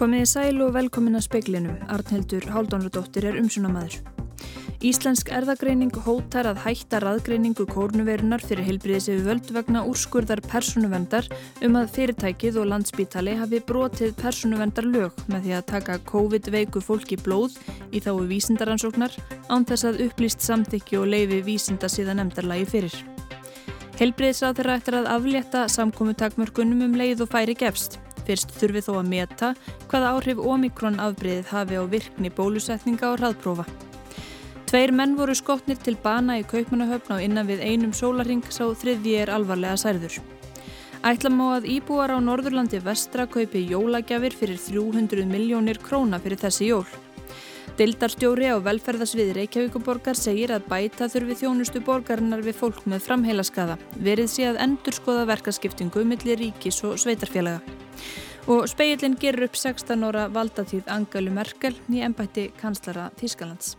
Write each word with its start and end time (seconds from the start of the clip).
Komið 0.00 0.22
í 0.24 0.28
sæl 0.30 0.62
og 0.64 0.70
velkomin 0.72 1.18
að 1.18 1.26
speiklinum. 1.26 1.74
Arnheldur 1.92 2.46
Haldónardóttir 2.48 3.26
er 3.28 3.34
umsunamaður. 3.36 3.98
Íslensk 4.80 5.28
erðagreining 5.36 5.92
hótar 6.06 6.48
að 6.48 6.62
hætta 6.62 7.02
raðgreiningu 7.04 7.66
kórnuverunar 7.68 8.40
fyrir 8.40 8.64
heilbriðis 8.64 9.10
yfir 9.12 9.26
völd 9.26 9.52
vegna 9.52 9.84
úrskurðar 9.84 10.40
persónuvendar 10.46 11.28
um 11.68 11.76
að 11.76 11.92
fyrirtækið 11.98 12.56
og 12.62 12.70
landsbítali 12.72 13.36
hafi 13.42 13.60
brotið 13.60 14.16
persónuvendar 14.22 14.88
lög 14.88 15.20
með 15.28 15.44
því 15.50 15.56
að 15.58 15.68
taka 15.74 16.00
COVID-veiku 16.08 16.80
fólki 16.80 17.20
blóð 17.20 17.60
í 17.92 18.00
þáu 18.00 18.24
vísindaransóknar 18.32 19.20
án 19.52 19.68
þess 19.68 19.90
að 19.90 20.04
upplýst 20.08 20.48
samtykki 20.48 20.96
og 20.96 21.10
leifi 21.12 21.44
vísinda 21.44 21.92
síðan 21.92 22.24
emdarlagi 22.24 22.70
fyrir. 22.72 23.02
Heilbriðisráð 24.00 24.62
þeirra 24.62 24.80
eftir 24.80 25.02
að 25.02 25.10
aflétta 25.12 25.68
samkomi 25.68 26.16
takmörkunum 26.16 26.86
um 26.88 26.96
leið 26.96 27.26
og 27.26 27.36
færi 27.36 27.52
gefst. 27.52 28.00
Fyrst 28.30 28.52
þurfi 28.54 28.84
þó 28.86 28.92
að 29.00 29.08
meta 29.10 29.46
hvaða 29.90 30.10
áhrif 30.14 30.38
omikron 30.38 31.00
afbreyðið 31.02 31.48
hafi 31.50 31.78
á 31.80 31.84
virkni 31.90 32.30
bólusetninga 32.30 33.08
og 33.08 33.16
hraðprófa. 33.18 33.64
Tveir 34.70 34.92
menn 34.94 35.16
voru 35.18 35.34
skotnir 35.34 35.80
til 35.82 35.96
bana 35.98 36.36
í 36.38 36.44
kaupmanahöfn 36.46 37.18
á 37.18 37.24
innan 37.24 37.48
við 37.48 37.64
einum 37.66 37.90
sólaring 37.90 38.44
sá 38.54 38.68
þriðji 38.70 39.16
er 39.24 39.32
alvarlega 39.34 39.80
særður. 39.82 40.20
Ætlam 41.02 41.42
á 41.42 41.46
að 41.56 41.66
íbúar 41.74 42.14
á 42.14 42.22
Norðurlandi 42.22 42.78
vestra 42.86 43.26
kaupi 43.26 43.64
jólagjafir 43.66 44.38
fyrir 44.38 44.62
300 44.62 45.26
miljónir 45.26 45.82
króna 45.82 46.22
fyrir 46.22 46.38
þessi 46.38 46.70
jól. 46.70 46.86
Dildarstjóri 47.82 48.46
á 48.46 48.62
velferðasvið 48.62 49.34
Reykjavíkuborgar 49.40 50.14
segir 50.14 50.54
að 50.54 50.70
bæta 50.70 51.10
þurfi 51.10 51.40
þjónustu 51.42 51.82
borgarinnar 51.82 52.46
við 52.46 52.60
fólk 52.62 52.86
með 52.86 53.08
framheilaskaða. 53.10 53.80
Verið 53.98 54.30
sé 54.30 54.50
að 54.52 54.62
endur 54.68 54.94
skoða 54.94 55.26
verkaskiptingu 55.34 56.06
millir 56.06 56.38
ríkis 56.46 56.84
og 56.86 57.00
sveitarfélaga. 57.00 57.64
Og 58.50 58.66
speilin 58.70 59.18
gerur 59.20 59.50
upp 59.50 59.58
16 59.58 60.06
óra 60.06 60.26
valdatíð 60.32 60.88
Angelu 60.90 61.30
Merkel 61.34 61.76
í 61.92 62.00
ennbætti 62.06 62.48
kanslara 62.60 63.10
Þískalands. 63.20 63.76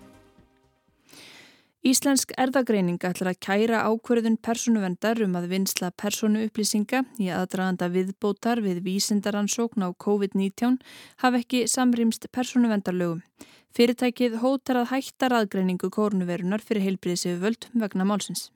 Íslensk 1.81 2.35
erðagreining 2.37 3.01
ætlar 3.01 3.31
að 3.31 3.39
kæra 3.41 3.79
ákverðun 3.89 4.35
persónuvendar 4.45 5.17
um 5.25 5.33
að 5.39 5.47
vinsla 5.55 5.89
persónuupplýsinga 5.97 6.99
í 7.17 7.31
aðdraganda 7.33 7.87
viðbótar 7.89 8.61
við 8.61 8.83
vísindaransókn 8.85 9.81
á 9.81 9.89
COVID-19 10.05 10.77
hafa 11.25 11.41
ekki 11.41 11.63
samrýmst 11.65 12.29
persónuvendarlögum. 12.37 13.25
Fyrirtækið 13.73 14.37
hótar 14.43 14.83
að 14.83 14.91
hætta 14.93 15.33
raðgreiningu 15.33 15.89
kórnuverunar 15.89 16.61
fyrir 16.61 16.85
heilbriðsegu 16.85 17.41
völd 17.41 17.71
vegna 17.73 18.05
málsins. 18.05 18.51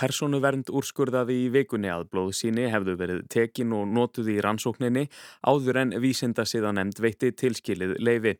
Personuvernd 0.00 0.72
úrskurðaði 0.74 1.36
í 1.44 1.50
vikunni 1.54 1.90
að 1.92 2.08
blóðsíni 2.10 2.66
hefðu 2.72 2.96
verið 2.98 3.20
tekin 3.30 3.74
og 3.76 3.86
notuð 3.94 4.32
í 4.34 4.40
rannsókninni 4.42 5.06
áður 5.46 5.78
en 5.84 5.94
vísinda 6.02 6.46
síðan 6.48 6.80
nefnd 6.80 7.02
veitti 7.04 7.30
tilskilið 7.30 7.96
leifi. 8.02 8.34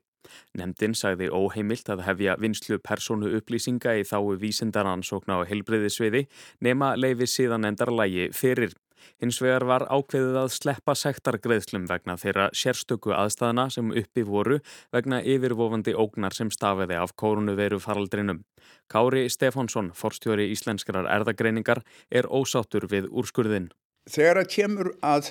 Nemndin 0.58 0.96
sagði 0.98 1.28
óheimilt 1.30 1.90
að 1.92 2.04
hefja 2.06 2.36
vinslu 2.40 2.78
personu 2.82 3.30
upplýsinga 3.38 3.96
í 4.00 4.06
þáu 4.08 4.34
vísindaransókna 4.40 5.38
á 5.38 5.48
helbriðisviði 5.50 6.24
nema 6.64 6.94
leifi 6.96 7.28
síðan 7.30 7.68
endar 7.70 7.92
lægi 7.92 8.30
fyrir. 8.34 8.74
Hins 9.22 9.40
vegar 9.42 9.66
var 9.68 9.86
ákveðið 9.88 10.38
að 10.40 10.50
sleppa 10.54 10.94
sektargreðslum 10.98 11.86
vegna 11.90 12.16
þeirra 12.20 12.48
sérstöku 12.56 13.14
aðstæðana 13.16 13.68
sem 13.70 13.92
uppi 13.92 14.24
voru 14.26 14.60
vegna 14.94 15.20
yfirvofandi 15.22 15.94
ógnar 15.94 16.36
sem 16.36 16.50
stafiði 16.50 16.98
af 17.00 17.14
kórunu 17.16 17.56
faraldrinum. 17.80 18.44
Kári 18.88 19.28
Stefánsson, 19.28 19.92
forstjóri 19.94 20.50
íslenskrar 20.52 21.08
erðagreiningar, 21.08 21.82
er 22.10 22.26
ósáttur 22.28 22.86
við 22.90 23.08
úrskurðin. 23.10 23.70
Þegar 24.10 24.42
það 24.42 24.50
kemur 24.54 24.90
að 25.00 25.30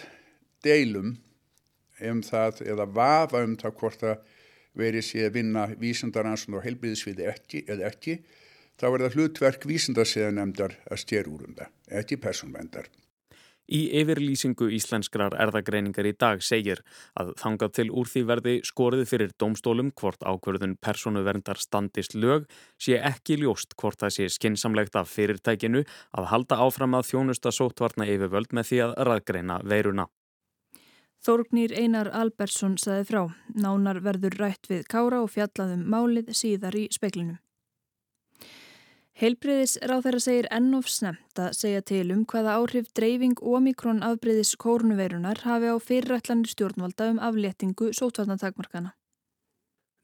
deilum 0.66 1.18
um 2.02 2.24
það 2.26 2.64
eða 2.66 2.88
vafa 2.90 3.44
um 3.46 3.58
það 3.60 3.78
hvort 3.80 4.02
það 4.02 4.18
verið 4.74 5.06
sé 5.06 5.28
að 5.28 5.36
vinna 5.38 5.68
vísindaransson 5.78 6.58
og 6.58 6.66
heilbíðisviði 6.66 7.30
ekki 7.30 7.64
eða 7.70 7.92
ekki, 7.92 8.18
þá 8.80 8.88
er 8.90 9.06
það 9.06 9.18
hlutverk 9.18 9.68
vísindarsiðanemdar 9.70 10.78
að 10.90 11.04
stjér 11.04 11.30
úr 11.30 11.46
um 11.48 11.58
ekki 12.02 12.18
personvendar. 12.18 12.90
Í 13.72 13.86
yfirlýsingu 14.02 14.68
íslenskrar 14.76 15.38
erðagreiningar 15.40 16.10
í 16.10 16.14
dag 16.20 16.42
segir 16.44 16.82
að 17.20 17.32
þangað 17.40 17.76
til 17.78 17.86
úr 17.92 18.10
því 18.12 18.24
verði 18.28 18.56
skorið 18.68 19.06
fyrir 19.08 19.32
domstólum 19.40 19.94
hvort 19.96 20.20
ákverðun 20.20 20.76
persónuverndar 20.84 21.62
standist 21.62 22.18
lög 22.18 22.50
sé 22.76 23.00
ekki 23.00 23.38
ljóst 23.40 23.78
hvort 23.80 24.02
það 24.04 24.16
sé 24.18 24.28
skinsamlegt 24.36 24.98
af 25.00 25.14
fyrirtækinu 25.14 25.86
að 26.12 26.28
halda 26.34 26.60
áfram 26.66 27.00
að 27.00 27.08
þjónusta 27.14 27.56
sótvarna 27.56 28.10
yfirvöld 28.12 28.52
með 28.52 28.70
því 28.70 28.84
að 28.88 28.98
raðgreina 29.08 29.62
veiruna. 29.64 30.10
Þórgnýr 31.24 31.72
Einar 31.80 32.10
Albersson 32.12 32.76
saði 32.76 33.08
frá. 33.08 33.22
Nánar 33.56 34.02
verður 34.04 34.36
rætt 34.42 34.68
við 34.68 34.84
kára 34.92 35.22
og 35.24 35.32
fjallaðum 35.32 35.86
málið 35.88 36.34
síðar 36.36 36.76
í 36.76 36.90
speklinum. 36.92 37.40
Heilbriðis 39.14 39.76
ráð 39.86 40.08
þeirra 40.08 40.20
segir 40.24 40.48
ennof 40.50 40.88
snemt 40.90 41.38
að 41.38 41.52
segja 41.54 41.84
til 41.86 42.08
um 42.16 42.24
hvaða 42.26 42.56
áhrif 42.58 42.88
dreifing 42.98 43.38
omikron 43.46 44.02
afbriðis 44.02 44.56
kórnuveirunar 44.58 45.44
hafi 45.46 45.70
á 45.70 45.78
fyrirætlanir 45.78 46.50
stjórnvalda 46.50 47.12
um 47.12 47.20
afléttingu 47.22 47.92
sótvarnatakmarkana. 47.94 48.96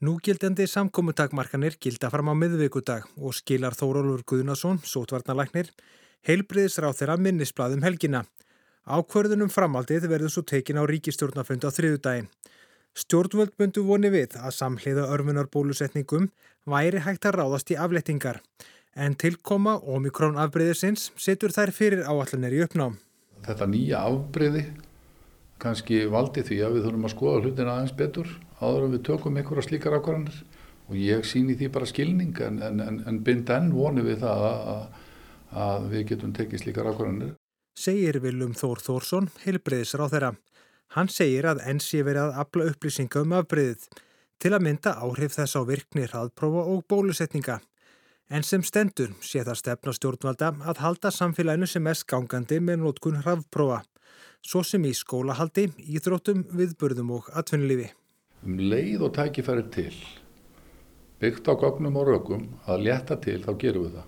Núgildandi 0.05 0.69
samkómutakmarkanir 0.69 1.79
gilda 1.81 2.13
fram 2.13 2.29
á 2.29 2.35
miðvíkudag 2.37 3.09
og 3.17 3.33
skilar 3.33 3.73
Þórólfur 3.73 4.21
Guðnason, 4.29 4.77
sótvarnalæknir, 4.85 5.73
heilbriðis 6.29 6.77
ráð 6.77 7.01
þeirra 7.01 7.17
minnisbladum 7.17 7.81
helgina. 7.83 8.23
Ákvörðunum 8.85 9.49
framaldið 9.49 10.05
verður 10.05 10.37
svo 10.37 10.45
tekin 10.45 10.77
á 10.77 10.85
ríkistjórnafund 10.85 11.65
á 11.65 11.73
þriðudaginn. 11.73 12.29
Stjórnvöld 12.93 13.57
bundu 13.57 13.81
voni 13.89 14.13
við 14.13 14.37
að 14.37 14.53
samhliða 14.53 15.09
örmunarbólusetningum 15.13 16.29
væri 16.69 17.01
hægt 17.01 17.25
að 17.25 17.41
ráðast 17.41 17.73
í 17.73 17.77
afléttingar 17.77 18.43
en 18.99 19.15
tilkoma 19.19 19.77
Omikron 19.79 20.37
afbreyðisins 20.41 21.09
setur 21.19 21.53
þær 21.55 21.71
fyrir 21.75 22.05
áallanir 22.05 22.55
í 22.57 22.61
uppnám. 22.65 22.99
Þetta 23.45 23.67
nýja 23.71 24.03
afbreyði 24.09 24.65
kannski 25.59 26.05
valdi 26.11 26.43
því 26.47 26.61
að 26.63 26.77
við 26.77 26.87
þurfum 26.87 27.07
að 27.07 27.13
skoða 27.15 27.43
hlutin 27.43 27.71
aðeins 27.71 27.95
betur 27.99 28.31
áður 28.59 28.85
að 28.85 28.95
við 28.95 29.03
tökum 29.09 29.39
einhverja 29.39 29.65
slíkar 29.67 29.95
ákvarðanir 29.99 30.41
og 30.89 30.97
ég 30.99 31.27
síni 31.27 31.55
því 31.59 31.69
bara 31.75 31.89
skilning 31.89 32.41
en, 32.45 32.59
en, 32.65 32.81
en, 32.83 32.99
en 33.07 33.21
bind 33.23 33.51
enn 33.53 33.71
voni 33.75 34.03
við 34.05 34.23
það 34.23 34.45
að, 34.49 34.83
að, 35.63 35.87
við 35.93 36.05
getum 36.13 36.35
tekið 36.35 36.63
slíkar 36.63 36.91
ákvarðanir. 36.91 37.33
Segir 37.79 38.19
Viljum 38.23 38.55
Þór 38.57 38.81
Þórsson, 38.83 39.29
heilbreyðisar 39.45 40.03
á 40.03 40.07
þeirra. 40.11 40.31
Hann 40.95 41.11
segir 41.13 41.45
að 41.47 41.61
enn 41.69 41.79
sé 41.83 42.01
verið 42.03 42.25
að 42.25 42.39
afla 42.43 42.69
upplýsinga 42.71 43.23
um 43.23 43.35
afbreyðið 43.37 43.85
til 44.41 44.53
að 44.55 44.65
mynda 44.65 44.95
áhrif 45.03 45.35
þess 45.35 45.59
á 45.59 45.61
virkni 45.67 46.07
hraðprófa 46.07 46.65
og 46.73 46.85
bólusetninga. 46.89 47.59
En 48.29 48.43
sem 48.45 48.61
stendur 48.61 49.15
sé 49.25 49.41
það 49.41 49.57
stefna 49.57 49.91
stjórnvalda 49.97 50.51
að 50.69 50.81
halda 50.83 51.09
samfélaginu 51.09 51.65
sem 51.69 51.81
mest 51.81 52.05
gangandi 52.11 52.59
með 52.61 52.83
nótkun 52.83 53.17
hrafprófa, 53.23 53.79
svo 54.45 54.61
sem 54.61 54.85
í 54.85 54.91
skólahaldi, 54.93 55.65
íþróttum, 55.97 56.43
viðburðum 56.53 57.09
og 57.17 57.31
atvinnulífi. 57.41 57.89
Um 58.45 58.61
leið 58.61 59.07
og 59.07 59.15
tækifæri 59.17 59.65
til, 59.73 59.97
byggt 61.19 61.49
á 61.49 61.53
gognum 61.57 61.97
og 61.97 62.05
rökum, 62.11 62.45
að 62.69 62.85
leta 62.85 63.17
til 63.17 63.41
þá 63.47 63.51
gerum 63.65 63.87
við 63.87 63.97
það. 63.97 64.07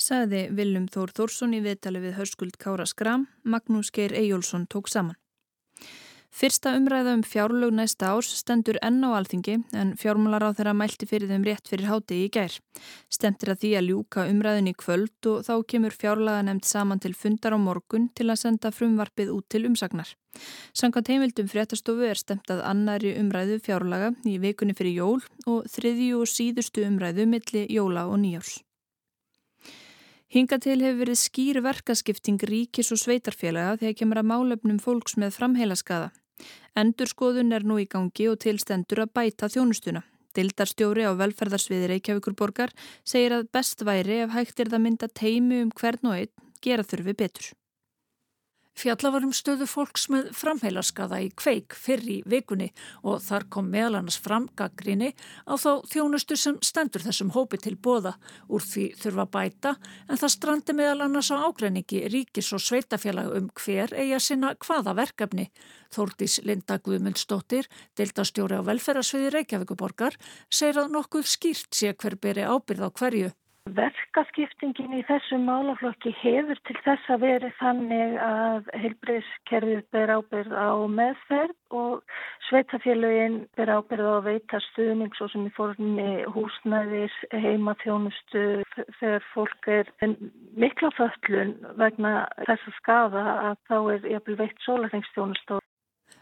Saði 0.00 0.46
Viljum 0.56 0.86
Þór 0.88 1.10
Þórsson 1.18 1.58
í 1.58 1.60
viðtali 1.66 2.00
við 2.00 2.14
Hörskuld 2.16 2.62
Kára 2.62 2.86
Skram, 2.88 3.26
Magnús 3.42 3.90
Geir 3.92 4.14
Eyjólfsson 4.16 4.70
tók 4.70 4.88
saman. 4.88 5.19
Fyrsta 6.30 6.76
umræða 6.78 7.16
um 7.18 7.22
fjárlög 7.26 7.72
næsta 7.74 8.12
árs 8.14 8.28
stendur 8.38 8.76
enn 8.86 9.02
á 9.02 9.10
alþingi 9.18 9.56
en 9.74 9.88
fjármálar 9.98 10.46
á 10.46 10.54
þeirra 10.54 10.74
mælti 10.78 11.08
fyrir 11.10 11.26
þeim 11.26 11.42
rétt 11.48 11.66
fyrir 11.66 11.90
háti 11.90 12.20
í 12.22 12.28
gær. 12.30 12.54
Stemtir 13.10 13.50
að 13.50 13.58
því 13.64 13.70
að 13.80 13.88
ljúka 13.88 14.28
umræðin 14.30 14.70
í 14.70 14.74
kvöld 14.78 15.28
og 15.32 15.42
þá 15.48 15.54
kemur 15.72 15.96
fjárlaga 15.98 16.46
nefnd 16.46 16.70
saman 16.70 17.02
til 17.02 17.12
fundar 17.18 17.58
á 17.58 17.58
morgun 17.58 18.08
til 18.14 18.28
að 18.30 18.40
senda 18.44 18.70
frumvarpið 18.70 19.34
út 19.34 19.48
til 19.50 19.66
umsagnar. 19.66 20.14
Sankant 20.72 21.10
heimildum 21.10 21.50
fréttastofu 21.50 22.06
er 22.06 22.22
stemt 22.22 22.46
að 22.54 22.62
annari 22.62 23.16
umræðu 23.18 23.58
fjárlaga 23.66 24.14
í 24.22 24.38
vikunni 24.38 24.78
fyrir 24.78 25.02
jól 25.02 25.20
og 25.50 25.66
þriðju 25.66 26.22
og 26.22 26.30
síðustu 26.30 26.86
umræðu 26.86 27.26
milli 27.26 27.66
jóla 27.74 28.06
og 28.06 28.22
nýjárs. 28.22 28.60
Hinga 30.30 30.60
til 30.62 30.78
hefur 30.78 31.00
verið 31.02 31.18
skýr 31.18 31.58
verkaskipting 31.64 32.38
ríkis 32.46 32.92
og 32.94 33.00
sveitarfélaga 33.02 33.80
þegar 33.80 33.96
kemur 33.98 34.20
að 34.20 34.28
málefnum 34.30 34.76
fólks 34.78 35.16
með 35.18 35.34
framheilaskaða. 35.34 36.12
Endurskoðun 36.78 37.52
er 37.52 37.66
nú 37.66 37.78
í 37.82 37.86
gangi 37.90 38.28
og 38.30 38.40
tilstendur 38.44 39.04
að 39.04 39.14
bæta 39.18 39.50
þjónustuna. 39.52 40.04
Dildarstjóri 40.36 41.06
á 41.06 41.12
velferðarsviði 41.18 41.88
Reykjavíkurborgar 41.94 42.74
segir 43.02 43.34
að 43.34 43.48
best 43.54 43.82
væri 43.86 44.20
ef 44.24 44.36
hægt 44.36 44.62
er 44.62 44.70
það 44.70 44.84
mynda 44.86 45.10
teimi 45.10 45.64
um 45.64 45.72
hvern 45.74 46.12
og 46.12 46.20
einn 46.20 46.50
gera 46.62 46.86
þurfi 46.86 47.16
betur. 47.18 47.50
Fjallavarum 48.80 49.32
stöðu 49.36 49.66
fólks 49.68 50.06
með 50.08 50.30
framheilaskaða 50.32 51.18
í 51.20 51.26
kveik 51.36 51.74
fyrr 51.76 52.04
í 52.08 52.14
vikunni 52.32 52.70
og 53.04 53.18
þar 53.20 53.44
kom 53.52 53.66
meðal 53.68 53.98
annars 53.98 54.16
fram 54.24 54.46
gaggrinni 54.56 55.10
á 55.44 55.52
þá 55.60 55.84
þjónustu 55.90 56.38
sem 56.40 56.56
stendur 56.64 57.04
þessum 57.04 57.34
hópi 57.34 57.60
til 57.60 57.74
bóða 57.76 58.14
úr 58.48 58.64
því 58.64 58.86
þurfa 59.02 59.26
bæta 59.34 59.74
en 60.08 60.20
það 60.22 60.32
strandi 60.36 60.76
meðal 60.78 61.04
annars 61.04 61.28
á 61.28 61.44
ágreiningi 61.44 62.06
ríkis 62.14 62.48
og 62.56 62.64
sveitafélag 62.64 63.28
um 63.36 63.50
hver 63.60 63.92
eigi 63.92 64.16
að 64.16 64.24
sinna 64.30 64.54
hvaða 64.64 64.96
verkefni. 65.02 65.50
Þórtís 65.92 66.38
Linda 66.46 66.78
Guðmundsdóttir, 66.80 67.68
deildastjóri 67.98 68.62
á 68.62 68.64
velferðarsviði 68.64 69.34
Reykjavíkuborgar, 69.36 70.16
segir 70.48 70.86
að 70.86 70.96
nokkuð 70.96 71.28
skýrt 71.28 71.74
sé 71.76 71.92
hver 71.92 72.16
beri 72.16 72.48
ábyrð 72.48 72.88
á 72.88 72.90
hverju. 72.96 73.34
Verkaskiptingin 73.76 74.94
í 74.98 75.00
þessum 75.06 75.44
málaflokki 75.46 76.10
hefur 76.20 76.58
til 76.66 76.76
þess 76.84 77.10
að 77.14 77.20
veri 77.24 77.50
þannig 77.60 78.16
að 78.24 78.70
heilbreyðskerfið 78.82 79.82
ber 79.94 80.12
ábyrð 80.16 80.56
á 80.58 80.70
meðferð 80.96 81.78
og 81.80 82.16
sveitafélagin 82.48 83.38
ber 83.60 83.72
ábyrð 83.76 84.10
á 84.10 84.12
að 84.16 84.26
veita 84.26 84.62
stuðning 84.66 85.14
svo 85.18 85.30
sem 85.30 85.46
í 85.46 85.54
formi 85.54 86.08
húsnæðis, 86.34 87.16
heimaþjónustu 87.30 88.44
þegar 88.98 89.26
fólk 89.34 89.70
er 89.78 89.94
mikla 90.58 90.90
föllun 90.98 91.54
vegna 91.78 92.14
þess 92.46 92.70
að 92.72 92.78
skafa 92.82 93.26
að 93.50 93.58
þá 93.70 93.76
er 93.94 94.12
jafnvel 94.16 94.40
veitt 94.44 94.66
sólarhengstjónustu 94.66 95.60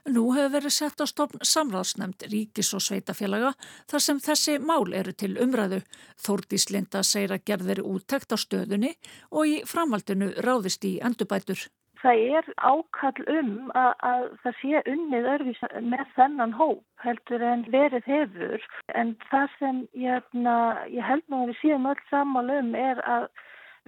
Nú 0.08 0.30
hefur 0.32 0.52
verið 0.54 0.72
sett 0.72 1.02
á 1.04 1.06
stofn 1.08 1.42
samráðsnefnd 1.44 2.22
ríkis 2.32 2.70
og 2.72 2.80
sveitafélaga 2.80 3.50
þar 3.90 4.02
sem 4.04 4.20
þessi 4.24 4.54
mál 4.56 4.94
eru 4.96 5.12
til 5.12 5.34
umræðu. 5.44 5.82
Þórdís 6.24 6.70
Linda 6.72 7.02
segir 7.04 7.34
að 7.36 7.44
gerðir 7.50 7.82
úttekt 7.84 8.32
á 8.32 8.36
stöðunni 8.40 8.94
og 9.28 9.50
í 9.50 9.58
framhaldinu 9.68 10.30
ráðist 10.46 10.86
í 10.88 10.94
endurbætur. 11.04 11.66
Það 12.00 12.22
er 12.38 12.48
ákall 12.56 13.24
um 13.34 13.52
að, 13.76 13.92
að 14.06 14.24
það 14.44 14.56
sé 14.62 14.82
unnið 14.94 15.28
örfis 15.34 15.62
með 15.82 16.04
þennan 16.16 16.54
hóp 16.56 17.04
heldur 17.04 17.44
en 17.44 17.66
verið 17.74 18.08
hefur 18.08 18.66
en 18.94 19.12
það 19.28 19.56
sem 19.58 19.82
ég, 19.92 20.22
hérna, 20.32 20.56
ég 20.88 21.04
held 21.04 21.26
nú 21.26 21.42
að 21.42 21.52
við 21.52 21.60
síðan 21.60 21.90
öll 21.92 22.04
sammál 22.08 22.46
um 22.54 22.72
er 22.78 23.02
að 23.02 23.28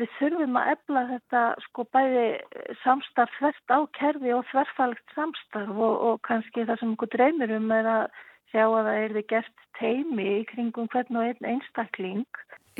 við 0.00 0.17
þurfum 0.19 0.58
að 0.61 0.73
ebla 0.75 1.05
þetta 1.11 1.43
sko 1.67 1.85
bæði 1.94 2.25
samstarf 2.82 3.37
þvert 3.38 3.75
á 3.76 3.79
kerfi 3.99 4.35
og 4.37 4.47
þverfalgt 4.50 5.14
samstarf 5.17 5.70
og, 5.76 5.94
og 6.08 6.20
kannski 6.26 6.64
það 6.64 6.81
sem 6.81 6.94
einhver 6.94 7.12
dreymir 7.14 7.55
um 7.56 7.73
er 7.76 7.91
að 7.94 8.05
sjá 8.50 8.64
að 8.67 8.88
það 8.88 9.00
er 9.05 9.14
við 9.17 9.26
gert 9.35 9.67
teimi 9.79 10.26
í 10.41 10.44
kringum 10.50 10.88
hvern 10.93 11.20
og 11.20 11.29
einn 11.29 11.50
einstakling. 11.55 12.26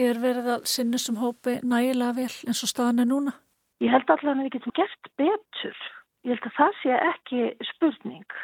Er 0.01 0.21
verið 0.23 0.53
að 0.57 0.69
sinna 0.73 1.01
sem 1.03 1.19
hópi 1.21 1.59
nægilega 1.63 2.17
vel 2.19 2.33
eins 2.49 2.65
og 2.65 2.73
staðan 2.73 3.05
er 3.05 3.11
núna? 3.11 3.35
Ég 3.81 3.93
held 3.95 4.11
allavega 4.13 4.39
að 4.39 4.47
við 4.47 4.55
getum 4.57 4.77
gert 4.77 5.13
betur. 5.21 5.85
Ég 6.27 6.37
held 6.37 6.49
að 6.51 6.57
það 6.59 6.81
sé 6.83 6.97
ekki 7.11 7.45
spurning. 7.71 8.41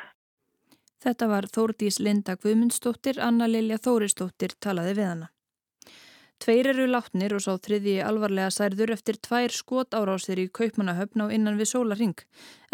Þetta 1.06 1.28
var 1.28 1.46
Þórdís 1.52 1.98
Linda 2.00 2.34
Guðmundsdóttir, 2.40 3.20
Anna 3.22 3.46
Lilja 3.50 3.76
Þórisdóttir 3.78 4.56
talaði 4.64 4.96
við 4.96 5.10
hana. 5.10 5.28
Tveir 6.42 6.68
eru 6.74 6.84
látnir 6.90 7.32
og 7.32 7.42
sá 7.42 7.54
þriði 7.56 7.96
alvarlega 8.04 8.52
særður 8.52 8.92
eftir 8.96 9.16
tvær 9.26 9.54
skot 9.56 9.96
árásir 9.96 10.42
í 10.42 10.50
kaupmannahöfn 10.58 11.24
á 11.24 11.26
innan 11.32 11.56
við 11.60 11.72
sólaring. 11.72 12.16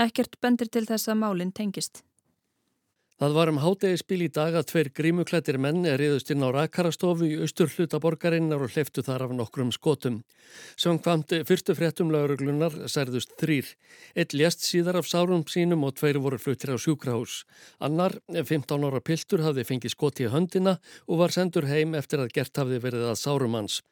Ekkert 0.03 0.41
bendir 0.43 0.71
til 0.73 0.83
þess 0.89 1.09
að 1.13 1.21
málinn 1.23 1.55
tengist. 1.55 2.03
Það 3.21 3.35
var 3.37 3.51
um 3.53 3.59
hátegispil 3.63 4.25
í 4.25 4.29
dag 4.33 4.55
að 4.57 4.69
tveir 4.71 4.89
grímuklættir 4.97 5.59
menn 5.61 5.85
er 5.87 6.01
riðust 6.01 6.33
inn 6.33 6.43
á 6.43 6.49
rakarastofu 6.55 7.29
í 7.29 7.37
austur 7.45 7.69
hlutaborgarinnar 7.71 8.65
og 8.65 8.73
hleftu 8.73 9.05
þar 9.05 9.27
af 9.27 9.35
nokkrum 9.37 9.71
skotum. 9.75 10.23
Samkvamt 10.81 11.37
fyrstu 11.47 11.77
fréttum 11.79 12.11
lauruglunar 12.11 12.75
særðust 12.91 13.37
þrýr. 13.39 13.69
Eitt 14.17 14.35
lést 14.35 14.65
síðar 14.67 14.99
af 15.03 15.11
sárum 15.13 15.45
sínum 15.45 15.85
og 15.87 15.95
tveir 16.01 16.19
voru 16.25 16.41
fluttir 16.41 16.75
á 16.75 16.81
sjúkrahús. 16.81 17.45
Annar, 17.79 18.17
15 18.33 18.89
ára 18.89 19.05
piltur, 19.05 19.45
hafði 19.45 19.69
fengið 19.69 19.95
skoti 19.95 20.27
í 20.27 20.33
höndina 20.33 20.79
og 21.07 21.23
var 21.23 21.37
sendur 21.37 21.69
heim 21.71 21.95
eftir 21.95 22.25
að 22.25 22.33
gert 22.35 22.59
hafði 22.59 22.83
verið 22.83 23.11
að 23.13 23.21
sárum 23.23 23.61
hans. 23.61 23.83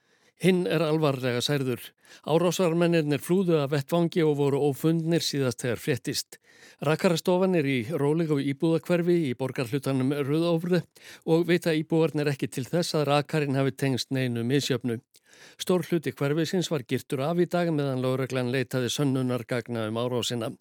Hinn 0.40 0.62
er 0.64 0.80
alvarlega 0.80 1.42
særður. 1.44 1.82
Árásarmennir 2.24 3.20
flúðu 3.20 3.58
að 3.60 3.74
vettvangi 3.74 4.22
og 4.24 4.38
voru 4.38 4.62
ófundnir 4.70 5.20
síðast 5.20 5.60
þegar 5.60 5.82
fréttist. 5.84 6.38
Rakarastofan 6.80 7.58
er 7.58 7.68
í 7.68 7.78
rólega 7.92 8.38
og 8.38 8.48
íbúðakverfi 8.48 9.18
í 9.28 9.34
borgarhlutanum 9.36 10.14
Röðofru 10.24 10.80
og 11.28 11.44
vita 11.50 11.74
íbúarnir 11.76 12.32
ekki 12.32 12.48
til 12.48 12.64
þess 12.64 12.96
að 12.96 13.06
rakarinn 13.10 13.60
hafi 13.60 13.76
tengst 13.76 14.16
neinu 14.16 14.46
misjöfnu. 14.48 14.96
Stór 15.60 15.84
hluti 15.84 16.16
hverfisins 16.16 16.72
var 16.72 16.86
girtur 16.88 17.20
af 17.28 17.36
í 17.36 17.44
dag 17.44 17.68
meðan 17.68 18.00
Lóreglann 18.00 18.52
leitaði 18.54 18.88
sönnunargagna 18.96 19.90
um 19.92 20.00
árásina. 20.00 20.54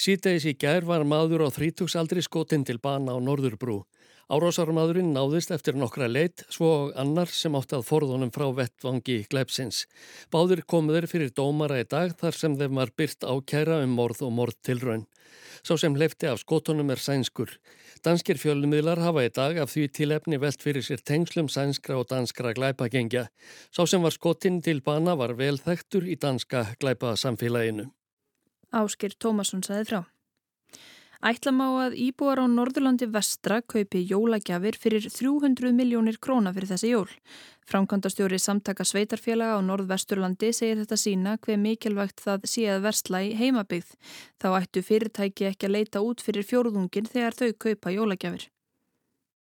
Sýtegis 0.00 0.46
í 0.48 0.56
gær 0.56 0.88
var 0.88 1.04
maður 1.04 1.44
á 1.44 1.48
þrítugsaldri 1.52 2.24
skotinn 2.24 2.64
til 2.64 2.78
bana 2.80 3.12
á 3.12 3.18
Norðurbrú. 3.20 3.82
Árásarmadurinn 4.30 5.08
náðist 5.10 5.50
eftir 5.50 5.74
nokkra 5.74 6.06
leitt 6.06 6.44
svo 6.54 6.92
annar 6.94 7.26
sem 7.34 7.56
átti 7.58 7.74
að 7.74 7.88
forðunum 7.88 8.30
frá 8.30 8.44
vettvangi 8.54 9.24
gleipsins. 9.32 9.88
Báðir 10.30 10.62
komuður 10.70 11.08
fyrir 11.10 11.32
dómara 11.34 11.80
í 11.82 11.86
dag 11.90 12.14
þar 12.20 12.38
sem 12.38 12.54
þeim 12.60 12.78
var 12.78 12.92
byrt 12.94 13.26
ákæra 13.26 13.80
um 13.82 13.96
morð 13.98 14.22
og 14.28 14.30
morð 14.36 14.60
til 14.62 14.78
raun. 14.84 15.02
Sá 15.66 15.74
sem 15.82 15.98
leifti 15.98 16.30
af 16.30 16.38
skotunum 16.44 16.92
er 16.94 17.02
sænskur. 17.02 17.50
Danskir 18.06 18.38
fjölumidlar 18.38 19.02
hafa 19.02 19.26
í 19.26 19.32
dag 19.34 19.58
af 19.64 19.74
því 19.74 19.88
tilefni 19.98 20.38
velt 20.38 20.62
fyrir 20.62 20.86
sér 20.86 21.02
tengslum 21.02 21.50
sænskra 21.50 21.98
og 21.98 22.06
danskra 22.14 22.54
glæpagengja. 22.54 23.26
Sá 23.74 23.82
sem 23.82 24.06
var 24.06 24.14
skotinn 24.14 24.62
til 24.62 24.78
bana 24.78 25.18
var 25.18 25.34
vel 25.42 25.58
þekktur 25.58 26.06
í 26.06 26.14
danska 26.14 26.68
glæpasamfélaginu. 26.78 27.90
Áskir 28.70 29.18
Tómasson 29.18 29.66
saði 29.66 29.90
frá. 29.90 30.02
Ætlam 31.20 31.58
á 31.60 31.68
að 31.84 31.94
íbúar 32.00 32.40
á 32.40 32.48
Norðurlandi 32.48 33.04
vestra 33.12 33.58
kaupi 33.60 34.00
jólagjafir 34.08 34.78
fyrir 34.80 35.04
300 35.04 35.74
miljónir 35.76 36.16
króna 36.16 36.48
fyrir 36.56 36.70
þessi 36.70 36.94
jól. 36.94 37.10
Framkvæmdastjóri 37.68 38.38
samtaka 38.40 38.86
sveitarfélaga 38.88 39.58
á 39.58 39.60
Norðvesturlandi 39.60 40.48
segir 40.56 40.80
þetta 40.80 40.96
sína 40.96 41.34
hver 41.44 41.60
mikilvægt 41.60 42.24
það 42.24 42.48
sé 42.54 42.64
að 42.72 42.86
versla 42.88 43.20
í 43.26 43.34
heimabygð. 43.36 43.92
Þá 44.40 44.48
ættu 44.62 44.84
fyrirtæki 44.88 45.50
ekki 45.50 45.68
að 45.68 45.76
leita 45.76 46.00
út 46.00 46.24
fyrir 46.24 46.48
fjórðungin 46.48 47.12
þegar 47.12 47.36
þau 47.36 47.52
kaupa 47.66 47.94
jólagjafir. 47.98 48.48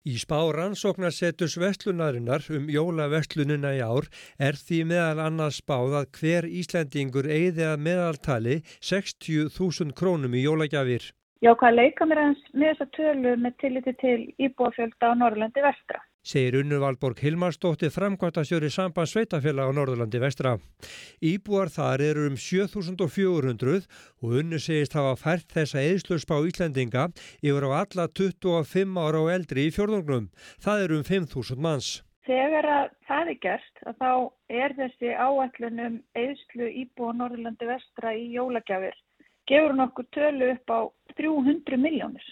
Í 0.05 0.21
spá 0.21 0.37
rannsóknarsetus 0.53 1.57
vestlunarinnar 1.57 2.45
um 2.53 2.69
jólaveslunina 2.69 3.73
í 3.73 3.81
ár 3.81 4.05
er 4.37 4.53
því 4.53 4.83
meðal 4.93 5.25
annars 5.31 5.63
spáð 5.65 5.97
að 6.03 6.09
hver 6.19 6.45
Íslandingur 6.45 7.25
eigði 7.25 7.65
að 7.73 7.85
meðaltali 7.89 8.59
60.000 8.85 9.97
krónum 9.97 10.37
í 10.37 10.45
jólagjafir. 10.45 11.09
Já, 11.45 11.51
hvað 11.53 11.75
leika 11.77 12.05
mér 12.09 12.19
aðeins 12.23 12.45
með 12.57 12.71
þessa 12.71 12.85
tölu 12.95 13.31
með 13.37 13.57
tilliti 13.61 13.91
til 14.01 14.21
íbúafjölda 14.41 15.11
á 15.13 15.19
Norðurlandi 15.19 15.61
vestra. 15.61 15.99
Segir 16.25 16.55
Unnu 16.57 16.79
Valborg 16.81 17.21
Hilmarsdóttir 17.21 17.91
framkvæmtastjóri 17.93 18.71
samband 18.73 19.11
sveitafélag 19.11 19.69
á 19.69 19.77
Norðurlandi 19.77 20.23
vestra. 20.23 20.55
Íbúar 21.21 21.69
þar 21.69 22.01
eru 22.07 22.25
um 22.31 22.39
7400 22.41 23.85
og 24.25 24.35
Unnu 24.41 24.57
segist 24.57 24.97
hafa 24.97 25.13
fært 25.21 25.53
þessa 25.53 25.85
eðslusspá 25.85 26.39
Íslandinga 26.49 27.11
yfir 27.45 27.69
á 27.69 27.71
alla 27.83 28.09
25 28.09 28.97
ára 29.05 29.21
og 29.21 29.29
eldri 29.37 29.69
í 29.69 29.75
fjörðungnum. 29.77 30.31
Það 30.57 30.85
eru 30.87 31.01
um 31.03 31.07
5000 31.13 31.61
manns. 31.61 31.93
Þegar 32.25 32.65
að 32.65 32.85
það 33.05 33.35
er 33.35 33.41
gert 33.45 33.85
að 33.85 34.01
þá 34.01 34.11
er 34.65 34.79
þessi 34.81 35.13
áallunum 35.13 36.01
eðslu 36.17 36.73
íbúa 36.73 37.13
Norðurlandi 37.21 37.69
vestra 37.69 38.17
í 38.17 38.31
jólagjafir 38.33 38.97
gefur 39.49 39.73
hún 39.73 39.85
okkur 39.85 40.09
tölu 40.15 40.51
upp 40.55 40.73
á 40.73 40.79
300 41.17 41.77
miljónir. 41.81 42.25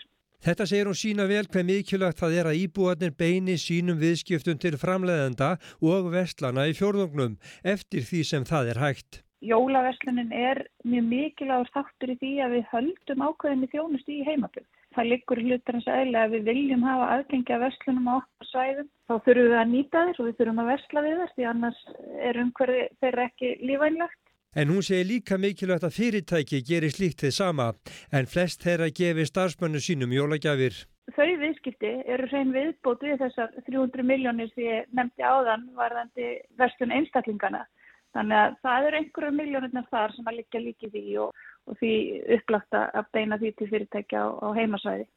Þetta 0.43 0.65
segir 0.67 0.89
hún 0.89 0.97
sína 0.99 1.23
vel 1.29 1.45
hver 1.47 1.63
mikilvægt 1.63 2.19
það 2.19 2.33
er 2.39 2.47
að 2.51 2.61
íbúarnir 2.65 3.13
beini 3.15 3.53
sínum 3.55 3.99
viðskiptum 4.01 4.57
til 4.59 4.75
framleiðenda 4.81 5.53
og 5.79 6.09
vestlana 6.11 6.65
í 6.67 6.73
fjórðungnum 6.75 7.37
eftir 7.63 8.03
því 8.09 8.23
sem 8.27 8.47
það 8.49 8.73
er 8.73 8.81
hægt. 8.83 9.21
Jólaverslunin 9.43 10.31
er 10.35 10.61
mjög 10.87 11.07
mikilvægur 11.13 11.71
þáttur 11.75 12.11
í 12.11 12.17
því 12.19 12.31
að 12.43 12.53
við 12.57 12.67
höldum 12.73 13.23
ákveðinni 13.27 13.69
þjónust 13.71 14.11
í 14.11 14.19
heimaböld. 14.27 14.67
Það 14.95 15.09
liggur 15.09 15.41
hlutar 15.41 15.77
eins 15.77 15.87
og 15.87 15.97
eðlega 15.99 16.27
að 16.27 16.35
við 16.35 16.45
viljum 16.51 16.83
hafa 16.87 17.07
aðgengja 17.15 17.59
verslunum 17.63 18.11
á 18.11 18.13
okkur 18.19 18.49
svæðum. 18.51 18.89
Þá 19.07 19.13
þurfum 19.25 19.49
við 19.49 19.57
að 19.59 19.71
nýta 19.71 20.03
þér 20.07 20.19
og 20.19 20.27
við 20.27 20.37
þurfum 20.39 20.61
að 20.63 20.71
versla 20.73 21.05
við 21.07 21.17
þess 21.21 21.37
því 21.37 21.47
annars 21.53 21.81
er 22.29 22.41
umhverfi 22.43 22.83
þeirra 22.99 23.27
ekki 23.31 23.55
lífænlegt. 23.63 24.22
En 24.55 24.69
hún 24.69 24.83
segir 24.85 25.07
líka 25.09 25.37
mikilvægt 25.41 25.85
að 25.87 25.95
fyrirtæki 25.97 26.61
gerir 26.67 26.93
slíkt 26.93 27.23
þið 27.25 27.31
sama 27.33 27.67
en 28.13 28.27
flest 28.29 28.61
þeirra 28.65 28.89
gefi 28.93 29.25
starfsmönnu 29.25 29.81
sínum 29.81 30.13
jólagjafir. 30.13 30.75
Þau 31.15 31.31
viðskipti 31.41 31.93
eru 32.13 32.27
hrein 32.29 32.53
viðbót 32.53 33.01
við 33.03 33.17
þessar 33.23 33.49
300 33.65 34.05
miljónir 34.07 34.51
sem 34.53 34.63
ég 34.63 34.91
nefndi 34.95 35.25
áðan 35.25 35.65
varðandi 35.75 36.29
verslun 36.59 36.93
einstaklingana. 36.95 37.65
Þannig 38.13 38.37
að 38.39 38.55
það 38.61 38.87
eru 38.87 38.99
einhverju 39.01 39.33
miljónirna 39.39 39.83
þar 39.89 40.13
sem 40.13 40.29
að 40.29 40.37
liggja 40.39 40.61
líkið 40.61 40.93
því 40.93 41.17
og, 41.25 41.43
og 41.65 41.81
því 41.81 41.93
upplagt 42.37 42.77
að 42.77 43.09
beina 43.17 43.41
því 43.41 43.51
til 43.57 43.69
fyrirtækja 43.73 44.21
á, 44.21 44.27
á 44.37 44.47
heimasvæði. 44.53 45.09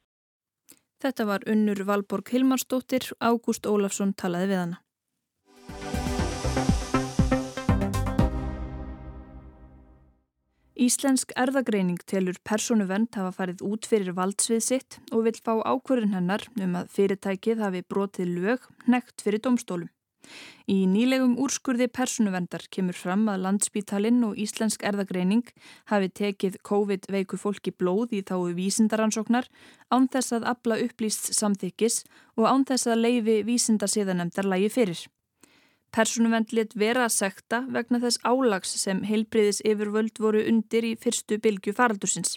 Þetta 1.05 1.28
var 1.28 1.45
unnur 1.52 1.85
Valborg 1.85 2.33
Hilmarsdóttir, 2.33 3.11
Ágúst 3.21 3.69
Ólafsson 3.69 4.16
talaði 4.16 4.55
við 4.55 4.62
hana. 4.62 4.81
Íslensk 10.76 11.30
erðagreining 11.40 12.02
telur 12.04 12.37
persónuvend 12.45 13.16
hafa 13.16 13.30
farið 13.33 13.62
út 13.64 13.87
fyrir 13.88 14.12
valdsvið 14.12 14.59
sitt 14.61 14.99
og 15.09 15.23
vil 15.25 15.38
fá 15.40 15.54
ákvörðin 15.64 16.12
hennar 16.12 16.45
um 16.61 16.76
að 16.76 16.90
fyrirtækið 16.92 17.62
hafi 17.64 17.80
brotið 17.88 18.35
lög 18.35 18.66
nekt 18.85 19.25
fyrir 19.25 19.40
domstólum. 19.40 19.88
Í 20.68 20.83
nýlegum 20.90 21.38
úrskurði 21.40 21.87
persónuvendar 21.88 22.66
kemur 22.68 22.99
fram 22.99 23.25
að 23.33 23.47
landsbítalinn 23.47 24.21
og 24.28 24.37
Íslensk 24.42 24.85
erðagreining 24.85 25.49
hafi 25.88 26.12
tekið 26.21 26.61
COVID-veiku 26.66 27.40
fólki 27.40 27.73
blóð 27.73 28.12
í 28.18 28.25
þáu 28.26 28.52
vísindaransóknar 28.59 29.49
án 29.88 30.11
þess 30.12 30.37
að 30.37 30.49
abla 30.52 30.80
upplýst 30.85 31.33
samþykkis 31.38 32.02
og 32.37 32.50
án 32.52 32.68
þess 32.68 32.90
að 32.90 33.04
leifi 33.06 33.42
vísindarsíðanemdar 33.49 34.50
lægi 34.52 34.75
fyrir. 34.76 35.06
Personuvend 35.96 36.50
lit 36.52 36.74
vera 36.76 37.06
að 37.06 37.14
sekta 37.14 37.62
vegna 37.72 38.02
þess 38.02 38.20
álags 38.28 38.74
sem 38.82 38.98
heilbriðis 39.08 39.62
yfirvöld 39.64 40.20
voru 40.20 40.42
undir 40.50 40.84
í 40.84 40.90
fyrstu 41.00 41.38
bylgu 41.40 41.72
faraldursins. 41.78 42.34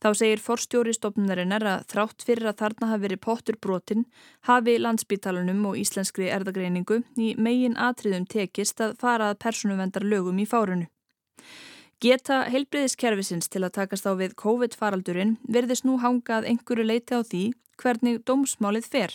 Þá 0.00 0.08
segir 0.20 0.40
forstjóri 0.40 0.94
stofnunarinnar 0.96 1.64
að 1.68 1.84
þrátt 1.92 2.24
fyrir 2.24 2.48
að 2.48 2.58
þarna 2.62 2.90
hafi 2.92 3.04
verið 3.04 3.22
pottur 3.26 3.60
brotin 3.60 4.06
hafi 4.48 4.78
landsbítalunum 4.80 5.62
og 5.70 5.78
íslenskri 5.80 6.30
erðagreiningu 6.32 7.02
í 7.20 7.34
megin 7.36 7.76
atriðum 7.76 8.28
tekist 8.32 8.80
að 8.80 8.96
fara 9.04 9.32
að 9.32 9.40
personuvendar 9.44 10.04
lögum 10.04 10.40
í 10.40 10.48
fárunu. 10.48 10.88
Geta 12.04 12.42
heilbriðiskerfisins 12.52 13.46
til 13.48 13.62
að 13.64 13.78
takast 13.78 14.04
á 14.04 14.12
við 14.18 14.34
COVID-faraldurinn 14.36 15.38
verðist 15.48 15.86
nú 15.88 15.94
hangað 16.02 16.44
einhverju 16.50 16.84
leiti 16.84 17.16
á 17.16 17.24
því 17.24 17.40
hvernig 17.80 18.18
dómsmálið 18.28 18.88
fer 18.92 19.14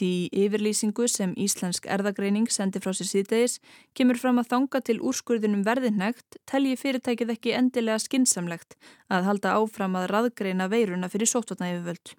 því 0.00 0.08
yfirlýsingu 0.44 1.10
sem 1.12 1.34
Íslensk 1.36 1.90
erðagreining 1.92 2.48
sendi 2.48 2.80
frá 2.80 2.96
sér 2.96 3.10
síðdegis 3.10 3.58
kemur 3.92 4.20
fram 4.22 4.40
að 4.40 4.48
þanga 4.54 4.80
til 4.88 4.98
úrskurðunum 5.04 5.66
verðinnægt 5.68 6.40
telji 6.48 6.80
fyrirtækið 6.80 7.36
ekki 7.36 7.56
endilega 7.60 8.00
skinsamlegt 8.00 8.80
að 9.12 9.28
halda 9.28 9.56
áfram 9.60 10.00
að 10.00 10.08
raðgreina 10.14 10.72
veiruna 10.72 11.12
fyrir 11.12 11.28
sótvatna 11.28 11.68
yfirvöld. 11.74 12.16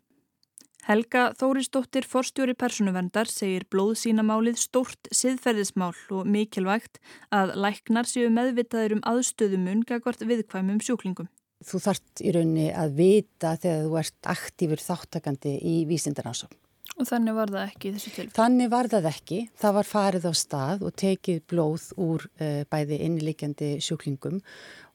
Helga 0.84 1.30
Þórisdóttir 1.40 2.04
forstjóri 2.04 2.58
personuverndar 2.60 3.30
segir 3.32 3.63
blóðsínamálið 3.72 4.58
stórt 4.60 5.08
siðferðismál 5.16 5.94
og 6.12 6.28
mikilvægt 6.28 7.00
að 7.32 7.54
læknar 7.63 8.10
séu 8.10 8.28
meðvitaður 8.34 8.98
um 8.98 9.06
aðstöðumun 9.13 9.86
gagvart 9.88 10.25
viðkvæmum 10.28 10.82
sjúklingum. 10.84 11.30
Þú 11.63 11.80
þart 11.86 12.20
í 12.20 12.34
rauninni 12.36 12.68
að 12.75 13.00
vita 13.00 13.54
þegar 13.63 13.88
þú 13.88 13.96
ert 14.02 14.30
aktífur 14.36 14.84
þáttakandi 14.84 15.56
í 15.63 15.78
vísindaransókn. 15.88 16.60
Og 17.00 17.08
þannig 17.10 17.38
var 17.40 17.50
það 17.56 17.70
ekki 17.72 17.92
þessu 17.96 18.12
tilfell? 18.13 18.36
Þannig 18.36 18.74
var 18.75 18.90
það 18.92 19.08
ekki. 19.10 19.38
Það 19.63 19.78
var 19.80 19.88
farið 19.90 20.28
á 20.30 20.34
stað 20.36 20.84
og 20.84 20.98
tekið 21.00 21.40
blóð 21.50 21.88
úr 21.96 22.28
uh, 22.28 22.62
bæði 22.70 23.00
innleikjandi 23.08 23.70
sjúklingum 23.82 24.44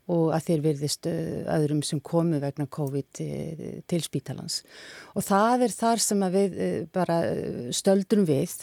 og 0.08 0.32
að 0.36 0.46
þeir 0.46 0.64
virðist 0.64 1.08
öðrum 1.08 1.82
sem 1.84 2.00
komu 2.00 2.40
vegna 2.42 2.68
COVID 2.78 3.20
uh, 3.24 3.62
til 3.90 4.00
spítalans. 4.04 4.62
Og 5.14 5.26
það 5.26 5.66
er 5.68 5.76
þar 5.76 6.04
sem 6.04 6.26
við 6.34 6.58
bara 6.94 7.20
stöldrum 7.76 8.26
við 8.28 8.56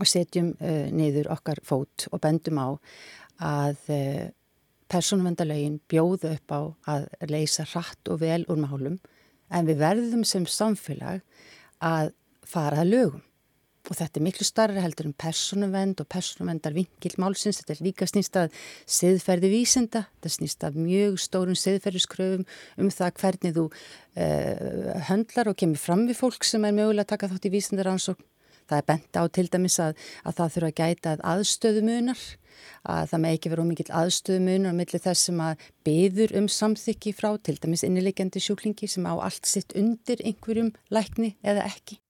og 0.00 0.08
setjum 0.08 0.54
niður 0.96 1.28
okkar 1.34 1.58
fót 1.68 2.06
og 2.08 2.20
bendum 2.24 2.56
á 2.56 2.68
að 3.44 3.90
persónuvendalögin 4.92 5.80
bjóðu 5.88 6.30
upp 6.36 6.54
á 6.54 6.60
að 6.94 7.04
leysa 7.28 7.66
hratt 7.68 8.08
og 8.12 8.22
vel 8.22 8.42
úr 8.48 8.60
málum 8.60 8.96
en 9.52 9.68
við 9.68 9.82
verðum 9.82 10.24
sem 10.28 10.46
samfélag 10.48 11.20
að 11.84 12.12
fara 12.48 12.82
að 12.82 12.92
lögum 12.92 13.24
og 13.90 13.98
þetta 13.98 14.20
er 14.20 14.24
miklu 14.26 14.46
starra 14.46 14.82
heldur 14.84 15.08
en 15.08 15.16
persónuvend 15.18 16.02
og 16.02 16.08
persónuvendar 16.12 16.74
vingil 16.76 17.14
málsins, 17.22 17.60
þetta 17.60 17.74
er 17.76 17.84
líka 17.88 18.08
snýst 18.08 18.38
að 18.38 18.58
siðferði 18.86 19.52
vísinda, 19.52 20.04
þetta 20.18 20.34
snýst 20.36 20.66
að 20.68 20.78
mjög 20.82 21.18
stórum 21.22 21.58
siðferðiskröfum 21.58 22.44
um 22.78 22.92
það 22.94 23.16
hvernig 23.22 23.56
þú 23.58 23.64
uh, 23.68 25.00
höndlar 25.08 25.50
og 25.50 25.58
kemur 25.58 25.82
fram 25.82 26.06
við 26.10 26.20
fólk 26.22 26.46
sem 26.46 26.68
er 26.68 26.76
mögulega 26.76 27.08
að 27.08 27.14
taka 27.16 27.32
þátt 27.32 27.50
í 27.50 27.56
vísindaransókn 27.56 28.28
það 28.68 28.78
er 28.78 28.86
bent 28.88 29.18
á 29.18 29.22
til 29.28 29.48
dæmis 29.50 29.78
að, 29.82 29.98
að 30.26 30.38
það 30.38 30.54
þurfa 30.54 30.70
að 30.70 30.78
gæta 30.80 31.12
að 31.12 31.24
aðstöðumunar 31.32 32.22
að 32.92 33.10
það 33.10 33.22
með 33.24 33.36
ekki 33.36 33.52
vera 33.52 33.64
ómikið 33.66 33.92
aðstöðumunur 34.00 34.74
á 34.74 34.78
milli 34.78 35.02
þess 35.06 35.28
sem 35.28 35.42
að 35.42 35.66
beður 35.86 36.36
um 36.40 36.48
samþykki 36.58 37.14
frá 37.18 37.30
til 37.42 37.58
dæmis 37.62 37.84
innilegjandi 37.88 38.42
sjúklingi 38.44 38.90
sem 38.90 39.08
á 39.08 39.14
allt 39.16 39.48
sitt 39.48 39.76
undir 39.78 40.22
einhverjum 40.22 40.72
lækni 40.92 41.34
eða 41.42 41.66
ekki. 41.70 42.01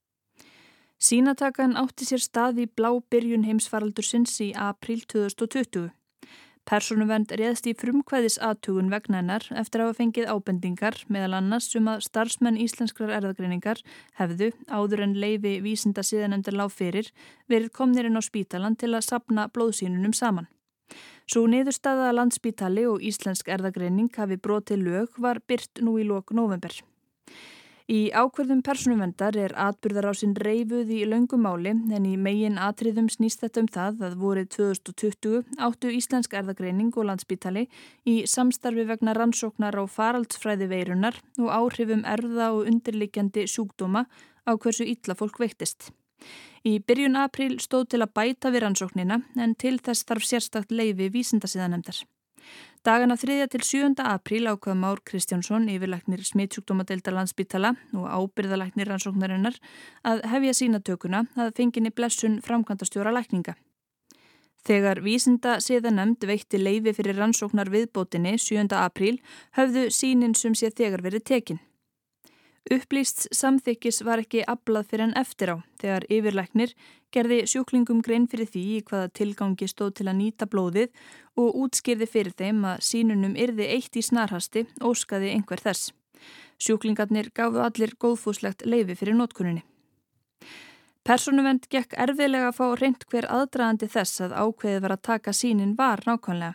Sínatakan 1.03 1.73
átti 1.75 2.07
sér 2.07 2.21
stað 2.23 2.61
í 2.63 2.65
blá 2.79 2.93
byrjun 3.11 3.43
heimsfaraldur 3.43 4.07
sinns 4.07 4.37
í 4.45 4.53
april 4.55 5.01
2020. 5.11 5.89
Personuvend 6.63 7.33
réðst 7.41 7.67
í 7.67 7.73
frumkvæðis 7.75 8.37
aðtugun 8.39 8.93
vegna 8.93 9.19
hennar 9.19 9.49
eftir 9.51 9.83
að 9.83 9.91
hafa 9.91 9.99
fengið 9.99 10.29
ábendingar 10.31 11.01
meðal 11.11 11.41
annars 11.41 11.67
um 11.75 11.91
að 11.91 12.05
starfsmenn 12.07 12.61
íslenskrar 12.63 13.11
erðagreiningar 13.17 13.83
hefðu, 14.21 14.53
áður 14.71 15.03
en 15.09 15.17
leifi 15.25 15.57
vísinda 15.65 16.07
síðan 16.07 16.39
endur 16.39 16.55
lág 16.61 16.71
fyrir, 16.71 17.11
verið 17.51 17.75
komnirinn 17.81 18.15
á 18.15 18.23
spítalan 18.23 18.79
til 18.79 18.93
að 18.95 19.09
sapna 19.09 19.49
blóðsínunum 19.51 20.15
saman. 20.15 20.47
Svo 21.27 21.49
niðurstaða 21.51 22.15
landspítali 22.15 22.87
og 22.87 23.03
íslensk 23.03 23.51
erðagreining 23.51 24.15
hafi 24.15 24.39
brotið 24.39 24.87
lög 24.87 25.19
var 25.19 25.43
byrt 25.51 25.83
nú 25.83 25.99
í 25.99 26.07
lok 26.07 26.31
november. 26.31 26.79
Í 27.91 28.13
ákverðum 28.15 28.61
persónumvendar 28.63 29.37
er 29.41 29.55
atbyrðar 29.59 30.11
á 30.11 30.13
sinn 30.15 30.37
reyfuð 30.39 30.91
í 30.95 31.01
laungumáli 31.09 31.73
en 31.97 32.05
í 32.07 32.15
megin 32.15 32.61
atriðum 32.63 33.09
snýst 33.11 33.43
þetta 33.43 33.65
um 33.65 33.71
það 33.75 34.05
að 34.07 34.19
vorið 34.21 34.51
2020 34.57 35.59
áttu 35.67 35.91
Íslensk 35.91 36.37
erðagreining 36.39 36.93
og 36.95 37.09
landsbítali 37.09 37.67
í 38.07 38.23
samstarfi 38.31 38.87
vegna 38.87 39.17
rannsóknar 39.19 39.75
á 39.75 39.85
faraldsfræði 39.91 40.71
veirunar 40.71 41.19
og 41.41 41.51
áhrifum 41.51 42.07
erða 42.07 42.53
og 42.55 42.71
undirlikjandi 42.71 43.49
sjúkdóma 43.51 44.07
á 44.47 44.53
hversu 44.55 44.87
illa 44.87 45.19
fólk 45.19 45.43
veiktist. 45.43 45.91
Í 46.63 46.79
byrjun 46.79 47.19
april 47.19 47.59
stóð 47.59 47.89
til 47.91 48.05
að 48.05 48.15
bæta 48.15 48.55
við 48.55 48.63
rannsóknina 48.63 49.23
en 49.43 49.59
til 49.59 49.81
þess 49.83 50.07
þarf 50.07 50.29
sérstakt 50.29 50.71
leifi 50.71 51.11
vísindasíðanemdar. 51.11 52.05
Dagana 52.83 53.15
3. 53.15 53.47
til 53.47 53.63
7. 53.63 53.95
apríl 54.03 54.49
ákvað 54.51 54.75
Már 54.75 54.99
Kristjánsson 55.07 55.69
yfirleiknir 55.71 56.25
smittsjúkdómadeildar 56.27 57.15
landsbytala 57.15 57.71
og 57.95 58.09
ábyrðaleiknir 58.11 58.91
rannsóknarinnar 58.91 59.55
að 60.03 60.25
hefja 60.33 60.57
sínatökuna 60.59 61.21
að 61.39 61.53
fenginni 61.61 61.95
blessun 61.95 62.41
framkvæmtastjóra 62.43 63.15
lækninga. 63.15 63.55
Þegar 64.67 64.99
vísinda 65.07 65.61
séðanemnd 65.63 66.27
veitti 66.27 66.59
leifi 66.59 66.91
fyrir 66.99 67.23
rannsóknar 67.23 67.71
viðbótinni 67.71 68.35
7. 68.35 68.67
apríl 68.75 69.21
höfðu 69.55 69.87
sínin 69.95 70.35
sem 70.35 70.59
sé 70.59 70.75
þegar 70.75 71.07
verið 71.07 71.29
tekinn. 71.31 71.63
Upplýst 72.71 73.27
samþykkis 73.35 74.05
var 74.07 74.21
ekki 74.23 74.45
ablað 74.47 74.93
fyrir 74.93 75.09
en 75.09 75.17
eftir 75.19 75.51
á 75.51 75.57
þegar 75.83 76.05
yfirleiknir 76.15 76.75
gerði 77.13 77.41
sjúklingum 77.51 78.05
grein 78.07 78.29
fyrir 78.31 78.47
því 78.47 78.63
í 78.77 78.77
hvaða 78.87 79.09
tilgangi 79.19 79.67
stóð 79.67 79.91
til 79.99 80.07
að 80.07 80.19
nýta 80.21 80.47
blóðið 80.47 80.93
og 81.43 81.59
útskýrði 81.65 82.07
fyrir 82.07 82.37
þeim 82.39 82.63
að 82.71 82.85
sínunum 82.87 83.35
yrði 83.35 83.67
eitt 83.75 83.99
í 83.99 84.05
snarhasti 84.07 84.65
óskaði 84.79 85.35
einhver 85.35 85.61
þess. 85.65 85.91
Sjúklingarnir 86.63 87.33
gafu 87.35 87.59
allir 87.67 87.97
góðfúslegt 87.99 88.63
leifi 88.63 88.95
fyrir 88.95 89.19
nótkunninni. 89.19 89.65
Personuvend 91.03 91.67
gekk 91.67 91.97
erfiðlega 91.99 92.53
að 92.53 92.59
fá 92.61 92.67
reynd 92.79 93.09
hver 93.11 93.27
aðdraðandi 93.27 93.89
þess 93.91 94.23
að 94.23 94.37
ákveðið 94.39 94.85
var 94.85 94.95
að 94.95 95.07
taka 95.09 95.35
sínin 95.35 95.75
var 95.75 96.07
nákvæmlega. 96.07 96.55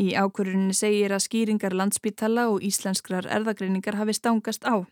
Í 0.00 0.12
ákvöruninni 0.16 0.74
segir 0.76 1.12
að 1.12 1.24
skýringar 1.26 1.74
landspítala 1.76 2.48
og 2.52 2.64
íslenskrar 2.66 3.28
erðagreiningar 3.28 3.98
hafi 4.00 4.16
stangast 4.16 4.64
á. 4.64 4.84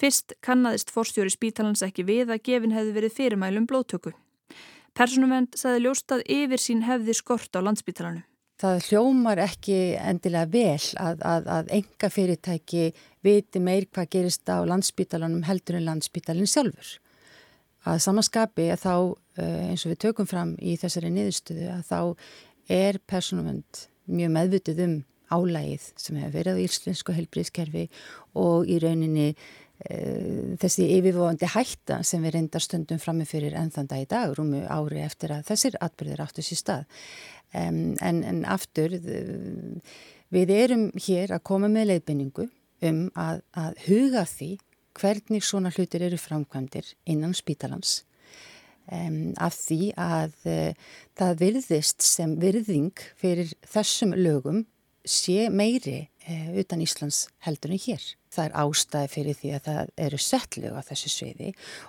Fyrst 0.00 0.34
kannadist 0.44 0.90
forstjóri 0.94 1.32
spítalans 1.32 1.84
ekki 1.86 2.06
við 2.08 2.34
að 2.34 2.42
gefin 2.48 2.74
hefði 2.74 2.96
verið 2.96 3.16
fyrirmælum 3.18 3.68
blóttöku. 3.70 4.14
Personumvend 4.96 5.54
saði 5.58 5.84
ljóstað 5.84 6.24
yfir 6.26 6.60
sín 6.60 6.82
hefði 6.88 7.14
skort 7.14 7.54
á 7.54 7.60
landspítalanum. 7.62 8.24
Það 8.60 8.82
hljómar 8.90 9.40
ekki 9.40 9.76
endilega 9.96 10.50
vel 10.52 10.88
að, 11.00 11.22
að, 11.24 11.46
að 11.48 11.70
enga 11.78 12.10
fyrirtæki 12.12 12.82
viti 13.24 13.62
meir 13.62 13.86
hvað 13.88 14.10
gerist 14.12 14.50
á 14.52 14.60
landspítalanum 14.68 15.46
heldur 15.48 15.78
en 15.78 15.86
landspítalin 15.86 16.50
sjálfur. 16.50 16.98
Að 17.88 18.02
samanskapi 18.04 18.66
að 18.74 18.82
þá, 18.82 18.94
eh, 19.40 19.70
eins 19.70 19.86
og 19.86 19.94
við 19.94 20.02
tökum 20.04 20.28
fram 20.28 20.52
í 20.60 20.74
þessari 20.76 21.12
niðurstöðu, 21.14 21.70
að 21.72 21.86
þá 21.88 22.00
er 22.68 23.00
personumvend 23.08 23.86
mjög 24.10 24.34
meðvutið 24.36 24.84
um 24.86 24.94
álægið 25.30 25.88
sem 26.00 26.18
hefur 26.18 26.36
verið 26.38 26.58
á 26.58 26.62
íslensku 26.64 27.14
helbriðskerfi 27.14 27.86
og 28.40 28.70
í 28.70 28.78
rauninni 28.82 29.28
e, 29.30 29.98
þessi 30.60 30.88
yfirvofandi 30.96 31.50
hætta 31.54 32.00
sem 32.06 32.24
við 32.24 32.36
reyndar 32.36 32.64
stundum 32.64 33.02
frammefyrir 33.02 33.54
ennþann 33.58 33.90
dag 33.90 34.04
í 34.04 34.08
dag, 34.10 34.34
rúmu 34.34 34.64
ári 34.66 35.04
eftir 35.04 35.36
að 35.36 35.46
þessir 35.52 35.78
atbyrðir 35.80 36.24
áttu 36.24 36.44
sér 36.46 36.62
stað. 36.62 36.96
Um, 37.50 37.96
en, 37.98 38.20
en 38.22 38.44
aftur, 38.46 38.92
við 40.30 40.52
erum 40.54 40.90
hér 40.94 41.32
að 41.34 41.46
koma 41.50 41.70
með 41.70 41.88
leiðbynningu 41.90 42.46
um 42.86 43.00
að, 43.18 43.40
að 43.58 43.80
huga 43.88 44.22
því 44.30 44.52
hvernig 45.00 45.46
svona 45.46 45.72
hlutir 45.74 46.04
eru 46.06 46.18
framkvæmdir 46.20 46.94
innan 47.10 47.34
spítalans 47.34 48.00
um, 48.88 49.32
af 49.36 49.56
því 49.58 49.92
að 50.00 50.36
uh, 50.48 50.90
það 51.18 51.40
virðist 51.44 52.04
sem 52.06 52.36
virðing 52.40 53.04
fyrir 53.20 53.52
þessum 53.68 54.16
lögum 54.16 54.64
sé 55.04 55.48
meiri 55.50 56.10
e, 56.28 56.34
utan 56.60 56.82
Íslands 56.84 57.28
heldur 57.44 57.72
en 57.74 57.80
hér. 57.80 58.02
Það 58.30 58.44
er 58.44 58.56
ástæði 58.62 59.10
fyrir 59.14 59.38
því 59.38 59.54
að 59.56 59.64
það 59.66 59.92
eru 60.06 60.20
settlög 60.20 60.76
á 60.76 60.82
þessu 60.86 61.10
sviði 61.10 61.48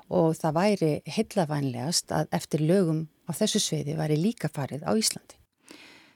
og 0.09 0.33
það 0.39 0.57
væri 0.57 0.91
heillavænlegast 1.17 2.15
að 2.15 2.31
eftir 2.39 2.63
lögum 2.65 3.05
á 3.29 3.31
þessu 3.37 3.61
sviði 3.61 3.97
væri 3.99 4.17
líka 4.17 4.49
farið 4.51 4.87
á 4.87 4.91
Íslandi. 4.95 5.37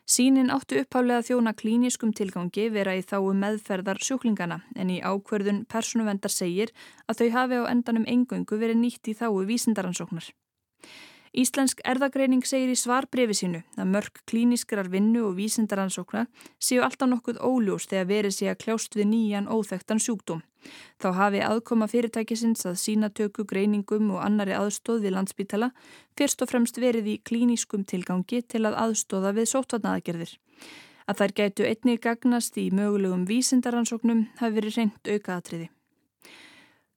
Sínin 0.05 0.51
áttu 0.53 0.77
upphálega 0.77 1.25
þjóna 1.25 1.55
klíniskum 1.58 2.12
tilgangi 2.13 2.67
vera 2.70 2.94
í 2.94 3.01
þáu 3.01 3.34
meðferðar 3.41 3.98
sjúklingana 4.05 4.60
en 4.77 4.91
í 4.94 5.00
ákverðun 5.01 5.63
persónuvendar 5.65 6.34
segir 6.34 6.74
að 7.10 7.24
þau 7.24 7.29
hafi 7.39 7.62
á 7.62 7.63
endanum 7.72 8.05
engöngu 8.05 8.60
verið 8.62 8.84
nýtt 8.84 9.10
í 9.10 9.17
þáu 9.17 9.41
vísindaransóknar. 9.50 10.29
Íslensk 11.36 11.82
erðagreining 11.84 12.46
segir 12.48 12.70
í 12.72 12.77
svarbrefi 12.80 13.36
sínu 13.36 13.60
að 13.75 13.89
mörg 13.92 14.22
klíniskrar 14.30 14.88
vinnu 14.88 15.25
og 15.27 15.34
vísindaransókna 15.36 16.22
séu 16.63 16.80
alltaf 16.86 17.10
nokkuð 17.12 17.42
óljós 17.44 17.89
þegar 17.92 18.08
verið 18.12 18.36
sé 18.38 18.48
að 18.48 18.62
kljást 18.62 18.96
við 18.96 19.10
nýjan 19.12 19.50
óþektan 19.51 20.00
sjúkdóm. 20.00 20.39
Þá 20.96 21.10
hafi 21.20 21.44
aðkoma 21.44 21.89
fyrirtækisins 21.92 22.63
að 22.70 22.80
sínatöku, 22.80 23.44
greiningum 23.44 24.13
og 24.15 24.24
annari 24.24 24.56
aðstóð 24.56 25.04
við 25.04 25.15
landsbítala 25.18 25.72
fyrst 26.15 26.42
og 26.42 26.54
fremst 26.54 26.80
verið 26.80 27.12
í 27.12 27.20
klíniskum 27.20 27.84
tilgangi 27.84 28.39
til 28.48 28.63
að 28.70 28.80
aðstóða 28.86 29.36
við 29.36 29.51
sótvarnaðagerðir. 29.51 30.38
Að 31.06 31.20
þær 31.20 31.36
gætu 31.42 31.68
einni 31.68 32.00
gagnast 32.01 32.56
í 32.58 32.70
mögulegum 32.72 33.27
vísindaransóknum 33.27 34.30
hafi 34.39 34.56
verið 34.56 34.80
reynd 34.80 35.12
aukaðatriði. 35.18 35.68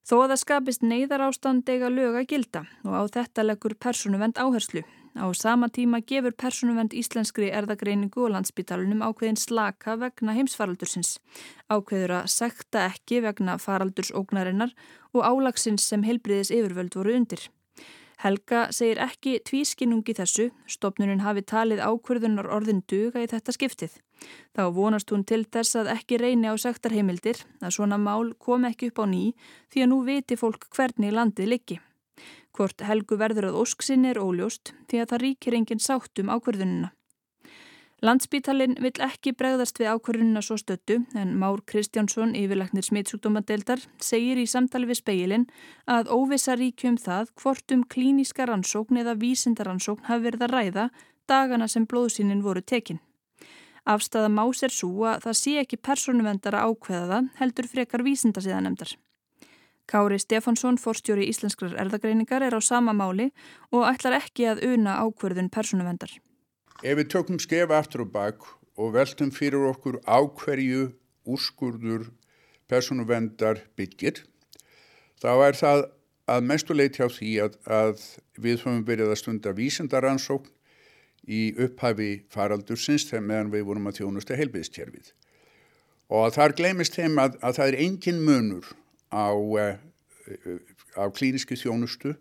Þó 0.08 0.22
að 0.22 0.30
það 0.30 0.38
skapist 0.40 0.84
neyðar 0.88 1.22
ástand 1.26 1.68
eiga 1.68 1.90
lög 1.92 2.14
að 2.16 2.30
gilda 2.30 2.62
og 2.80 2.94
á 2.96 3.02
þetta 3.12 3.42
leggur 3.44 3.74
persónuvend 3.76 4.38
áherslu. 4.40 4.80
Á 5.20 5.28
sama 5.36 5.68
tíma 5.68 6.00
gefur 6.00 6.32
persónuvend 6.32 6.96
íslenskri 6.96 7.50
erðagreiningu 7.52 8.22
og 8.24 8.32
landsbytalunum 8.32 9.04
ákveðin 9.04 9.36
slaka 9.36 9.98
vegna 10.00 10.32
heimsfaraldursins. 10.38 11.18
Ákveður 11.68 12.22
að 12.22 12.32
sekta 12.38 12.86
ekki 12.88 13.20
vegna 13.26 13.58
faraldursóknarinnar 13.60 14.72
og 15.12 15.28
álagsins 15.28 15.84
sem 15.84 16.08
helbriðis 16.08 16.54
yfirvöld 16.56 16.96
voru 16.96 17.18
undir. 17.18 17.44
Helga 18.18 18.64
segir 18.74 18.98
ekki 18.98 19.36
tvískinnungi 19.46 20.14
þessu, 20.18 20.48
stopnunum 20.66 21.20
hafi 21.22 21.44
talið 21.46 21.84
ákverðunar 21.86 22.48
orðin 22.50 22.80
duga 22.90 23.22
í 23.22 23.28
þetta 23.30 23.54
skiptið. 23.54 23.92
Þá 24.58 24.62
vonast 24.74 25.12
hún 25.14 25.22
til 25.22 25.44
þess 25.46 25.78
að 25.78 25.92
ekki 25.92 26.18
reyni 26.18 26.50
á 26.50 26.58
sektarheimildir 26.58 27.44
að 27.62 27.76
svona 27.76 27.98
mál 28.02 28.34
kom 28.42 28.66
ekki 28.66 28.90
upp 28.90 28.98
á 29.02 29.06
ný 29.06 29.22
því 29.70 29.84
að 29.84 29.90
nú 29.92 30.00
viti 30.08 30.38
fólk 30.40 30.66
hvernig 30.74 31.14
landið 31.14 31.52
liggi. 31.52 31.78
Hvort 32.50 32.82
Helgu 32.82 33.20
verður 33.20 33.52
að 33.52 33.60
ósksinni 33.62 34.10
er 34.10 34.18
óljóst 34.18 34.74
því 34.90 35.04
að 35.04 35.10
það 35.12 35.22
ríkir 35.22 35.58
enginn 35.60 35.84
sátt 35.84 36.18
um 36.18 36.34
ákverðununa. 36.34 36.90
Landspítalinn 37.98 38.76
vill 38.78 39.00
ekki 39.02 39.32
bregðast 39.34 39.80
við 39.80 39.88
ákvörðunina 39.90 40.38
svo 40.46 40.54
stöttu 40.60 41.00
en 41.18 41.32
Már 41.40 41.58
Kristjánsson, 41.66 42.36
yfirleiknir 42.38 42.84
smittsjúkdómadeildar, 42.86 43.82
segir 43.98 44.38
í 44.38 44.44
samtali 44.46 44.86
við 44.86 45.00
speilin 45.00 45.46
að 45.90 46.12
óvisa 46.14 46.54
ríkjum 46.54 46.94
það 47.02 47.32
hvort 47.42 47.74
um 47.74 47.82
klíniska 47.82 48.46
rannsókn 48.46 49.00
eða 49.02 49.16
vísindaransókn 49.18 50.06
hafi 50.06 50.26
verið 50.28 50.44
að 50.46 50.54
ræða 50.54 50.84
dagana 51.26 51.66
sem 51.66 51.88
blóðsýnin 51.90 52.44
voru 52.46 52.62
tekin. 52.62 53.02
Afstæða 53.82 54.30
Más 54.30 54.62
er 54.62 54.76
svo 54.76 55.02
að 55.10 55.26
það 55.26 55.36
sé 55.40 55.56
ekki 55.64 55.80
persónuvendara 55.82 56.62
ákveða 56.70 57.10
það 57.10 57.28
heldur 57.40 57.70
frekar 57.72 58.06
vísindasiðanemdar. 58.06 58.94
Kári 59.90 60.20
Stefánsson, 60.22 60.78
forstjóri 60.78 61.26
íslenskrar 61.32 61.74
erðagreiningar, 61.74 62.46
er 62.46 62.54
á 62.54 62.62
sama 62.62 62.94
máli 62.94 63.32
og 63.72 63.88
ætlar 63.90 64.20
ekki 64.22 64.46
að 64.52 64.66
una 64.70 65.00
ákverðun 65.02 65.50
persónuvendar. 65.50 66.12
Ef 66.78 66.94
við 66.94 67.08
tökum 67.10 67.38
skefa 67.42 67.80
aftur 67.80 68.04
og 68.04 68.12
bak 68.14 68.44
og 68.78 68.92
veltum 68.94 69.32
fyrir 69.34 69.64
okkur 69.66 69.96
ákverju 70.06 70.92
úrskurður 71.26 72.04
personuvendar 72.70 73.64
byggir, 73.74 74.20
þá 75.18 75.32
er 75.48 75.58
það 75.58 75.82
að 76.30 76.46
mestuleiti 76.46 77.02
á 77.02 77.08
því 77.10 77.32
að, 77.42 77.56
að 77.66 78.04
við 78.38 78.62
höfum 78.62 78.84
verið 78.86 79.10
að 79.10 79.20
stunda 79.24 79.54
vísendaransókn 79.58 80.54
í 81.26 81.40
upphafi 81.66 82.22
faraldursins 82.30 83.08
þegar 83.08 83.26
meðan 83.26 83.52
við 83.56 83.66
vorum 83.72 83.90
að 83.90 83.98
þjónusta 83.98 84.38
heilbiðstjærfið. 84.38 85.10
Og 86.14 86.30
þar 86.38 86.56
glemist 86.62 86.94
þeim 86.94 87.18
að, 87.18 87.40
að 87.42 87.58
það 87.58 87.72
er 87.72 87.80
engin 87.88 88.22
munur 88.22 88.70
á, 89.10 89.34
eh, 89.58 89.82
á 90.94 91.04
klíniski 91.10 91.58
þjónustu 91.58 92.14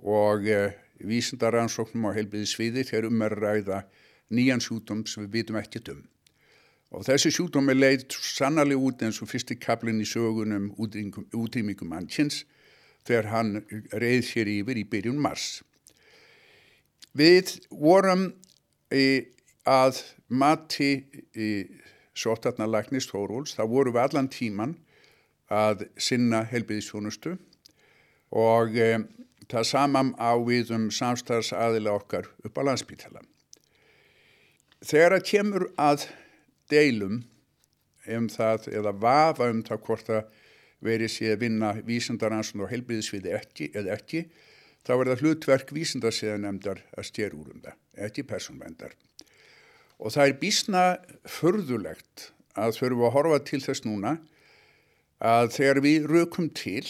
og 0.00 0.48
eh, 0.48 0.72
vísendaransóknum 0.98 2.08
á 2.08 2.16
heilbiðsviði 2.16 2.88
þegar 2.88 3.12
um 3.12 3.26
er 3.28 3.36
ræða 3.44 3.84
nýjan 4.34 4.62
sjúdóm 4.62 5.04
sem 5.06 5.24
við 5.26 5.40
vitum 5.40 5.58
ekkert 5.60 5.92
um. 5.94 6.02
Og 6.94 7.04
þessi 7.04 7.32
sjúdóm 7.34 7.68
er 7.68 7.76
leið 7.76 8.06
sannarlega 8.16 8.80
út 8.80 9.02
eins 9.04 9.20
og 9.20 9.28
fyrsti 9.28 9.58
kaplinn 9.60 10.00
í 10.00 10.08
sögunum 10.08 10.70
útrýmingum 10.78 11.90
mannkins 11.90 12.44
þegar 13.08 13.28
hann 13.32 13.58
reið 13.92 14.22
sér 14.24 14.50
yfir 14.52 14.80
í 14.80 14.86
byrjun 14.88 15.20
mars. 15.20 15.60
Við 17.16 17.58
vorum 17.72 18.30
í, 18.92 19.28
að 19.68 20.00
mati 20.28 20.90
í 21.36 21.50
sótarnarlæknist 22.18 23.12
Hóróls, 23.14 23.54
þá 23.56 23.64
vorum 23.70 23.96
við 23.96 24.04
allan 24.04 24.32
tíman 24.32 24.76
að 25.48 25.86
sinna 26.00 26.42
helbiðisjónustu 26.48 27.36
og 28.36 28.76
e, 28.76 28.98
það 29.48 29.68
samam 29.70 30.12
á 30.20 30.36
við 30.44 30.74
um 30.76 30.88
samstagsaðila 30.92 31.94
okkar 31.96 32.28
upp 32.44 32.60
á 32.60 32.62
landsbytalan. 32.68 33.28
Þegar 34.84 35.16
það 35.16 35.24
kemur 35.26 35.64
að 35.80 36.04
deilum 36.70 37.22
um 38.14 38.28
það 38.30 38.68
eða 38.78 38.92
vafa 38.94 39.48
um 39.50 39.64
það 39.66 39.82
hvort 39.86 40.06
það 40.06 40.44
verið 40.86 41.10
sé 41.10 41.32
að 41.32 41.42
vinna 41.42 41.72
vísindaransson 41.86 42.62
og 42.62 42.70
helbriðisviði 42.70 43.34
ekki 43.34 43.70
eða 43.74 43.96
ekki, 43.96 44.22
þá 44.86 44.92
er 44.94 45.10
það 45.10 45.24
hlutverk 45.24 45.72
vísindarsiðanemdar 45.74 46.82
að 46.94 47.08
stjér 47.10 47.34
úr 47.34 47.50
um 47.56 47.62
það, 47.64 47.76
ekki 48.06 48.24
personvendar. 48.28 48.94
Og 49.98 50.14
það 50.14 50.30
er 50.30 50.38
bísna 50.38 50.84
förðulegt 51.26 52.28
að 52.54 52.76
þurfum 52.78 53.06
að 53.08 53.14
horfa 53.16 53.40
til 53.50 53.62
þess 53.64 53.84
núna 53.86 54.14
að 55.18 55.50
þegar 55.56 55.82
við 55.82 56.06
rökum 56.12 56.46
til 56.54 56.86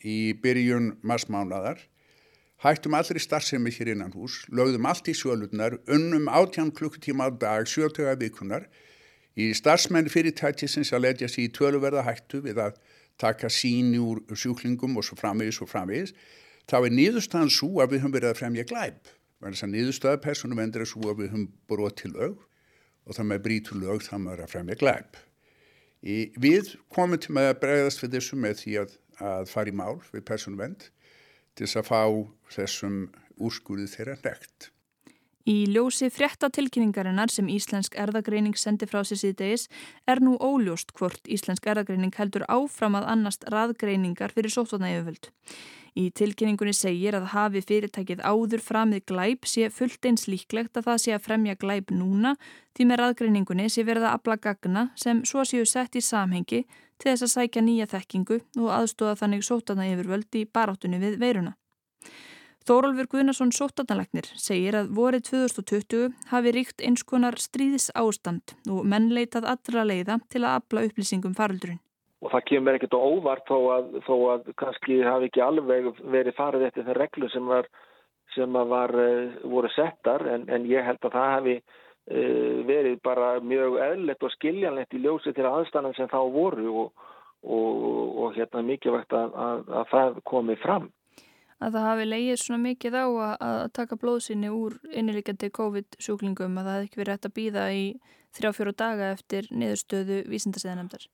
í 0.00 0.32
byrjun 0.40 0.94
massmánadar 1.04 1.84
hættum 2.62 2.96
allri 2.98 3.20
starfsemi 3.22 3.70
hér 3.70 3.92
innan 3.94 4.12
hús, 4.14 4.42
lögðum 4.50 4.88
allt 4.90 5.08
í 5.10 5.14
sjölunar, 5.14 5.78
unnum 5.86 6.26
átján 6.26 6.72
klukkutíma 6.74 7.28
á 7.28 7.30
dag, 7.30 7.68
sjötöga 7.70 8.16
vikunar, 8.18 8.66
í 9.38 9.52
starfsmenn 9.54 10.10
fyrirtækisins 10.10 10.90
að 10.90 11.04
leggja 11.06 11.28
sér 11.30 11.46
í 11.46 11.52
töluverða 11.54 12.02
hættu 12.08 12.42
við 12.42 12.58
að 12.64 12.80
taka 13.18 13.50
síni 13.50 14.00
úr 14.02 14.24
sjúklingum 14.34 14.98
og 14.98 15.06
svo 15.06 15.18
framvegis 15.18 15.62
og 15.62 15.70
framvegis, 15.70 16.14
þá 16.66 16.82
er 16.82 16.96
niðurstaðan 16.98 17.54
svo 17.54 17.78
að 17.82 17.94
við 17.94 18.02
höfum 18.02 18.18
verið 18.18 18.32
að 18.32 18.42
fremja 18.42 18.66
glæp. 18.66 19.14
Þannig 19.38 19.62
að 19.62 19.72
niðurstaða 19.76 20.22
persónum 20.26 20.60
endur 20.62 20.82
er 20.82 20.90
svo 20.90 21.06
að 21.06 21.22
við 21.22 21.32
höfum 21.32 21.48
bróð 21.70 21.94
til 22.02 22.12
lög 22.16 22.44
og 23.06 23.16
það 23.16 23.28
með 23.30 23.42
brítur 23.46 23.78
lög 23.78 24.02
þá 24.02 24.14
maður 24.18 24.44
að 24.44 24.52
fremja 24.56 24.78
glæp. 24.82 25.18
Í, 26.02 26.16
við 26.38 26.74
komum 26.94 27.18
til 27.22 27.34
með 27.34 27.52
að 27.52 27.60
bregðast 27.62 28.02
við 28.02 28.16
þessu 28.18 28.38
með 28.38 28.60
því 28.62 28.74
að, 28.82 28.96
að 29.30 29.50
fara 29.50 29.70
í 29.70 29.78
mál 29.78 29.96
við 30.10 30.26
persónum 30.26 30.66
end 30.66 30.90
til 31.58 31.66
þess 31.66 31.80
að 31.80 31.88
fá 31.90 32.02
þessum 32.54 32.98
úrskurði 33.42 33.88
þeirra 33.90 34.14
nekt. 34.22 34.68
Í 35.48 35.64
ljósi 35.72 36.10
fréttatilkynningarinnar 36.12 37.30
sem 37.32 37.46
Íslensk 37.48 37.94
erðagreining 37.96 38.58
sendi 38.60 38.84
frá 38.90 39.00
sér 39.06 39.20
síðdegis 39.22 39.62
er 40.04 40.20
nú 40.20 40.34
óljóst 40.36 40.92
hvort 40.98 41.24
Íslensk 41.24 41.64
erðagreining 41.72 42.12
heldur 42.18 42.44
áfram 42.52 42.98
að 42.98 43.06
annast 43.14 43.46
raðgreiningar 43.48 44.34
fyrir 44.36 44.52
sótvarnægjöföld. 44.52 45.30
Í 45.96 46.10
tilkynningunni 46.12 46.74
segir 46.76 47.16
að 47.16 47.30
hafi 47.32 47.62
fyrirtækið 47.64 48.20
áður 48.20 48.60
framið 48.66 49.06
glæp 49.08 49.48
sé 49.48 49.70
fullt 49.72 50.04
eins 50.10 50.28
líklegt 50.28 50.76
að 50.76 50.90
það 50.90 51.00
sé 51.04 51.14
að 51.16 51.24
fremja 51.30 51.56
glæp 51.56 51.96
núna 51.96 52.34
því 52.76 52.90
með 52.90 53.00
raðgreiningunni 53.02 53.70
sé 53.72 53.86
verið 53.88 54.04
að 54.04 54.18
abla 54.18 54.36
gagna 54.36 54.84
sem 55.00 55.24
svo 55.24 55.46
séu 55.48 55.64
sett 55.64 55.96
í 55.96 56.04
samhengi 56.04 56.66
til 57.00 57.08
þess 57.08 57.24
að 57.24 57.32
sækja 57.38 57.64
nýja 57.64 57.88
þekkingu 57.88 58.42
og 58.60 58.74
aðstóða 58.82 59.16
þannig 59.22 59.48
sótana 59.48 59.88
yfirvöld 59.88 60.28
í 60.36 60.44
baráttunni 60.44 61.00
við 61.00 61.16
veiruna. 61.24 61.56
Þórólfur 62.68 63.08
Guðnarsson 63.08 63.52
sótanalegnir 63.56 64.28
segir 64.36 64.76
að 64.76 64.90
vorið 64.98 65.24
2020 65.30 66.08
hafi 66.28 66.52
ríkt 66.52 66.84
eins 66.84 67.04
konar 67.08 67.38
stríðis 67.40 67.88
ástand 67.96 68.54
og 68.68 68.84
menn 68.84 69.08
leitað 69.16 69.48
allra 69.54 69.86
leiða 69.88 70.18
til 70.28 70.44
að 70.44 70.58
afla 70.60 70.84
upplýsingum 70.90 71.36
faraldurinn. 71.38 71.80
Og 72.20 72.32
það 72.34 72.46
kemur 72.50 72.76
ekkert 72.76 72.96
á 72.98 73.00
óvart 73.00 73.48
þó 73.48 73.58
að, 73.72 73.90
þó 74.04 74.14
að 74.34 74.48
kannski 74.60 75.02
hafi 75.06 75.30
ekki 75.30 75.44
alveg 75.44 75.92
verið 76.02 76.36
farið 76.36 76.68
eftir 76.68 76.88
það 76.88 76.98
reglu 76.98 77.32
sem, 77.32 77.46
var, 77.46 77.68
sem 78.34 78.62
var, 78.72 78.94
eh, 79.00 79.36
voru 79.48 79.70
settar 79.72 80.26
en, 80.28 80.48
en 80.50 80.66
ég 80.68 80.84
held 80.84 81.00
að 81.06 81.14
það 81.14 81.36
hafi 81.38 81.60
Eh, 82.08 82.64
verið 82.64 83.02
bara 83.04 83.34
mjög 83.44 83.74
eðlert 83.84 84.22
og 84.24 84.30
skiljanlegt 84.32 84.94
í 84.96 85.00
ljósi 85.02 85.34
til 85.36 85.44
aðstæðan 85.44 85.92
sem 85.92 86.06
þá 86.08 86.22
voru 86.32 86.70
og, 86.82 87.02
og, 87.44 87.82
og 88.22 88.30
hérna 88.38 88.62
mikilvægt 88.64 89.12
að, 89.12 89.34
að, 89.36 89.66
að 89.76 89.90
það 89.90 90.16
komi 90.30 90.56
fram. 90.62 90.86
Að 91.58 91.74
það 91.74 91.86
hafi 91.88 92.08
leið 92.08 92.32
svona 92.42 92.62
mikið 92.64 92.98
á 92.98 93.06
að, 93.06 93.34
að 93.48 93.60
taka 93.78 93.98
blóðsynni 94.02 94.50
úr 94.54 94.78
innilikjandi 94.92 95.50
COVID-sjúklingum 95.58 96.58
að 96.60 96.70
það 96.70 96.76
hefði 96.78 96.88
ekki 96.88 97.02
verið 97.02 97.16
hægt 97.16 97.28
að 97.28 97.36
býða 97.38 97.68
í 97.74 97.84
þrjá-fjóru 98.38 98.74
daga 98.78 99.12
eftir 99.16 99.48
niðurstöðu 99.50 100.22
vísindasæðanemdar? 100.30 101.08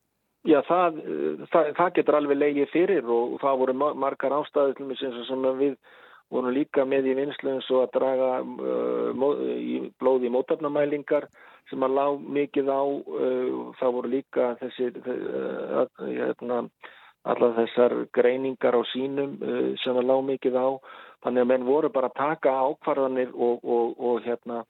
Já, 0.45 0.59
það, 0.69 0.99
það, 1.49 1.69
það 1.79 1.93
getur 1.97 2.17
alveg 2.19 2.41
leigið 2.41 2.73
fyrir 2.73 3.07
og 3.09 3.39
það 3.41 3.61
voru 3.63 3.77
margar 3.97 4.35
ástæði 4.37 4.97
sem 5.01 5.47
við 5.61 5.79
vorum 6.33 6.53
líka 6.53 6.85
með 6.89 7.09
í 7.13 7.15
vinslu 7.19 7.55
eins 7.55 7.71
og 7.73 7.85
að 7.85 7.95
draga 7.99 8.29
uh, 8.43 9.89
blóði 10.01 10.29
í 10.29 10.35
mótafnamælingar 10.35 11.29
sem 11.71 11.85
að 11.85 11.97
lág 11.97 12.27
mikið 12.37 12.69
á 12.69 12.83
uh, 12.85 13.73
það 13.79 13.97
voru 13.97 14.13
líka 14.13 14.51
þessi 14.61 14.91
uh, 15.01 15.87
hérna, 16.05 16.61
allar 17.25 17.57
þessar 17.59 17.97
greiningar 18.17 18.77
á 18.77 18.83
sínum 18.93 19.39
uh, 19.41 19.73
sem 19.85 19.97
að 19.97 20.09
lág 20.11 20.25
mikið 20.29 20.61
á 20.61 20.69
þannig 21.25 21.45
að 21.45 21.51
menn 21.53 21.67
voru 21.69 21.91
bara 21.93 22.11
að 22.13 22.19
taka 22.21 22.53
ákvarðanir 22.69 23.33
og, 23.33 23.65
og, 23.65 23.97
og 23.99 24.23
hérna 24.27 24.63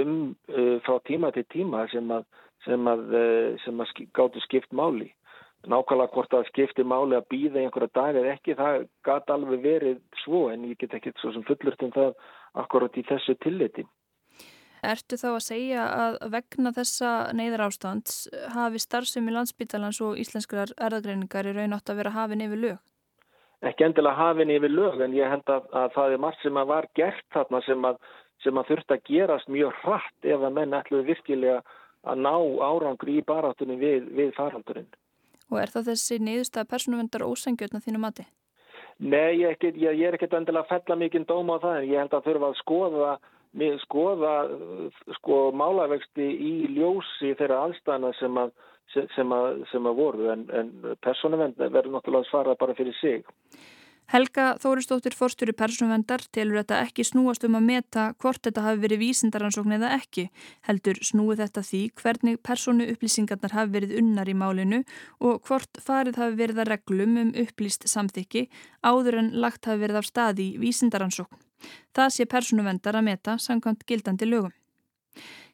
um 0.00 0.34
uh, 0.50 0.76
frá 0.86 0.98
tíma 1.06 1.30
til 1.34 1.46
tíma 1.52 1.86
sem 1.92 2.10
að, 2.10 2.26
sem 2.66 2.92
að, 2.92 3.06
uh, 3.14 3.48
sem 3.64 3.82
að 3.82 4.04
gáttu 4.16 4.42
skipt 4.46 4.74
máli 4.74 5.12
nákvæmlega 5.68 6.14
hvort 6.14 6.32
það 6.32 6.46
skiptir 6.48 6.86
máli 6.88 7.16
að 7.18 7.26
býða 7.32 7.60
einhverja 7.60 7.92
dag 7.92 8.16
eða 8.16 8.34
ekki, 8.34 8.56
það 8.56 8.84
gæti 9.04 9.34
alveg 9.34 9.64
verið 9.64 9.98
svo 10.22 10.46
en 10.52 10.64
ég 10.70 10.78
get 10.80 10.94
ekki 10.96 11.12
svo 11.20 11.32
sem 11.34 11.44
fullurt 11.48 11.82
um 11.84 11.92
það 11.92 12.14
akkurat 12.62 12.96
í 12.96 13.04
þessu 13.08 13.36
tilliti. 13.44 13.84
Ertu 14.80 15.18
þá 15.20 15.28
að 15.30 15.42
segja 15.44 15.86
að 15.92 16.14
vegna 16.32 16.72
þessa 16.72 17.10
neyðar 17.36 17.66
ástands 17.66 18.22
hafi 18.54 18.80
starfsemi 18.80 19.34
landsbytalans 19.34 20.00
og 20.04 20.16
íslenskrar 20.22 20.72
erðagreiningar 20.80 21.50
í 21.50 21.52
raun 21.56 21.76
átt 21.76 21.92
að 21.92 22.00
vera 22.00 22.14
hafin 22.14 22.44
yfir 22.46 22.62
lög? 22.64 22.78
Ekki 23.60 23.84
endilega 23.84 24.16
hafin 24.16 24.52
yfir 24.54 24.72
lög 24.72 25.02
en 25.04 25.12
ég 25.12 25.28
held 25.28 25.52
að, 25.52 25.68
að 25.76 25.92
það 25.98 26.14
er 26.14 26.24
margt 26.24 26.40
sem 26.40 26.56
að 26.56 26.72
var 26.72 26.88
gert 26.96 27.26
þarna 27.34 27.60
sem 27.66 27.84
að, 27.84 28.00
sem 28.40 28.56
að 28.56 28.70
þurft 28.70 28.94
að 28.96 29.04
gerast 29.10 29.52
mjög 29.52 29.76
hratt 29.82 30.30
ef 30.32 30.48
að 30.48 30.56
menn 30.56 30.76
ætluði 30.78 31.08
virkilega 31.10 31.60
að 32.08 32.22
ná 32.24 32.34
árangri 32.64 33.18
í 33.20 33.24
baráttunum 33.28 33.80
við, 33.80 34.08
við 34.16 34.32
faraldurinn. 34.38 34.88
Og 35.50 35.58
er 35.60 35.72
það 35.72 35.90
þessi 35.90 36.20
niðurstað 36.24 36.70
persónuvendar 36.70 37.26
ósengjötna 37.26 37.82
þínu 37.84 38.00
mati? 38.00 38.24
Nei, 39.00 39.40
ég, 39.42 39.60
ég, 39.60 39.76
ég 39.76 40.06
er 40.08 40.16
ekkert 40.16 40.38
endilega 40.38 40.64
að 40.64 40.72
fella 40.72 40.96
mikið 41.00 41.26
dóma 41.28 41.58
á 41.60 41.62
það 41.64 41.76
en 41.76 41.86
ég 41.90 42.02
held 42.02 42.16
að 42.16 42.26
þurfa 42.28 42.48
að 42.48 42.58
skoða, 42.60 43.12
skoða 43.84 44.34
sko, 45.18 45.50
málavexti 45.52 46.22
í 46.22 46.52
ljósi 46.76 47.34
þeirra 47.38 47.64
aðstæðana 47.66 48.12
sem 48.20 48.38
að, 48.38 48.52
sem 49.16 49.32
að, 49.32 49.64
sem 49.72 49.86
að 49.86 49.98
voru 49.98 50.30
en, 50.30 50.46
en 50.54 50.96
persónuvend 51.02 51.58
verður 51.58 51.96
náttúrulega 51.96 52.26
að 52.26 52.30
svara 52.30 52.54
bara 52.60 52.74
fyrir 52.78 52.94
sig. 53.00 53.24
Helga 54.10 54.56
Þóristóttir 54.58 55.14
fórstjóri 55.14 55.52
persónuvendar 55.54 56.24
telur 56.34 56.58
þetta 56.58 56.80
ekki 56.82 57.04
snúast 57.06 57.44
um 57.46 57.54
að 57.54 57.68
meta 57.68 58.06
hvort 58.18 58.42
þetta 58.42 58.64
hafi 58.64 58.80
verið 58.82 59.02
vísindaransókn 59.04 59.76
eða 59.76 59.92
ekki. 60.00 60.24
Heldur 60.66 60.98
snúi 61.06 61.36
þetta 61.38 61.62
því 61.62 61.82
hvernig 62.00 62.40
persónu 62.42 62.88
upplýsingarnar 62.90 63.54
hafi 63.54 63.70
verið 63.76 63.94
unnar 64.00 64.26
í 64.26 64.34
málinu 64.34 64.80
og 65.22 65.44
hvort 65.46 65.78
farið 65.84 66.18
hafi 66.24 66.40
verið 66.42 66.58
að 66.64 66.72
reglum 66.72 67.20
um 67.22 67.30
upplýst 67.44 67.86
samþykki 67.86 68.48
áður 68.82 69.20
en 69.22 69.30
lagt 69.46 69.70
hafi 69.70 69.84
verið 69.84 70.02
af 70.02 70.10
staði 70.10 70.48
vísindaransókn. 70.58 71.49
Það 71.96 72.14
sé 72.16 72.26
persónuvendar 72.30 72.98
að 72.98 73.06
meta 73.10 73.36
samkvæmt 73.38 73.86
gildandi 73.86 74.28
lögum. 74.28 74.54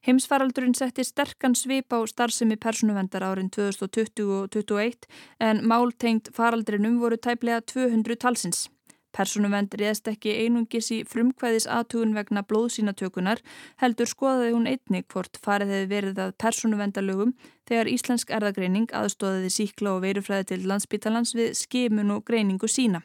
Heimsfaraldurinn 0.06 0.76
setti 0.78 1.02
sterkan 1.04 1.56
svip 1.58 1.90
á 1.90 1.98
starfsemi 2.06 2.56
persónuvendar 2.62 3.24
árin 3.26 3.50
2020 3.50 4.30
og 4.36 4.50
2021 4.54 5.08
en 5.40 5.64
máltengt 5.66 6.30
faraldrinum 6.36 7.00
voru 7.00 7.18
tæplega 7.18 7.60
200 7.60 8.20
talsins. 8.22 8.68
Persónuvend 9.16 9.72
reðst 9.80 10.10
ekki 10.12 10.34
einungis 10.44 10.90
í 10.92 10.98
frumkvæðis 11.08 11.66
aðtugun 11.72 12.12
vegna 12.14 12.42
blóðsínatökunar 12.44 13.40
heldur 13.80 14.10
skoðaði 14.10 14.52
hún 14.52 14.68
einni 14.68 15.02
hvort 15.08 15.40
farið 15.42 15.72
hefði 15.72 15.90
verið 15.94 16.20
að 16.26 16.34
persónuvendalögum 16.44 17.32
þegar 17.68 17.90
Íslensk 17.94 18.34
erðagreining 18.36 18.92
aðstóðaði 18.92 19.54
síkla 19.56 19.96
og 19.96 20.02
veirufræði 20.04 20.50
til 20.52 20.60
landsbítalans 20.68 21.32
við 21.38 21.56
skimun 21.56 22.12
og 22.18 22.26
greiningu 22.28 22.68
sína. 22.68 23.02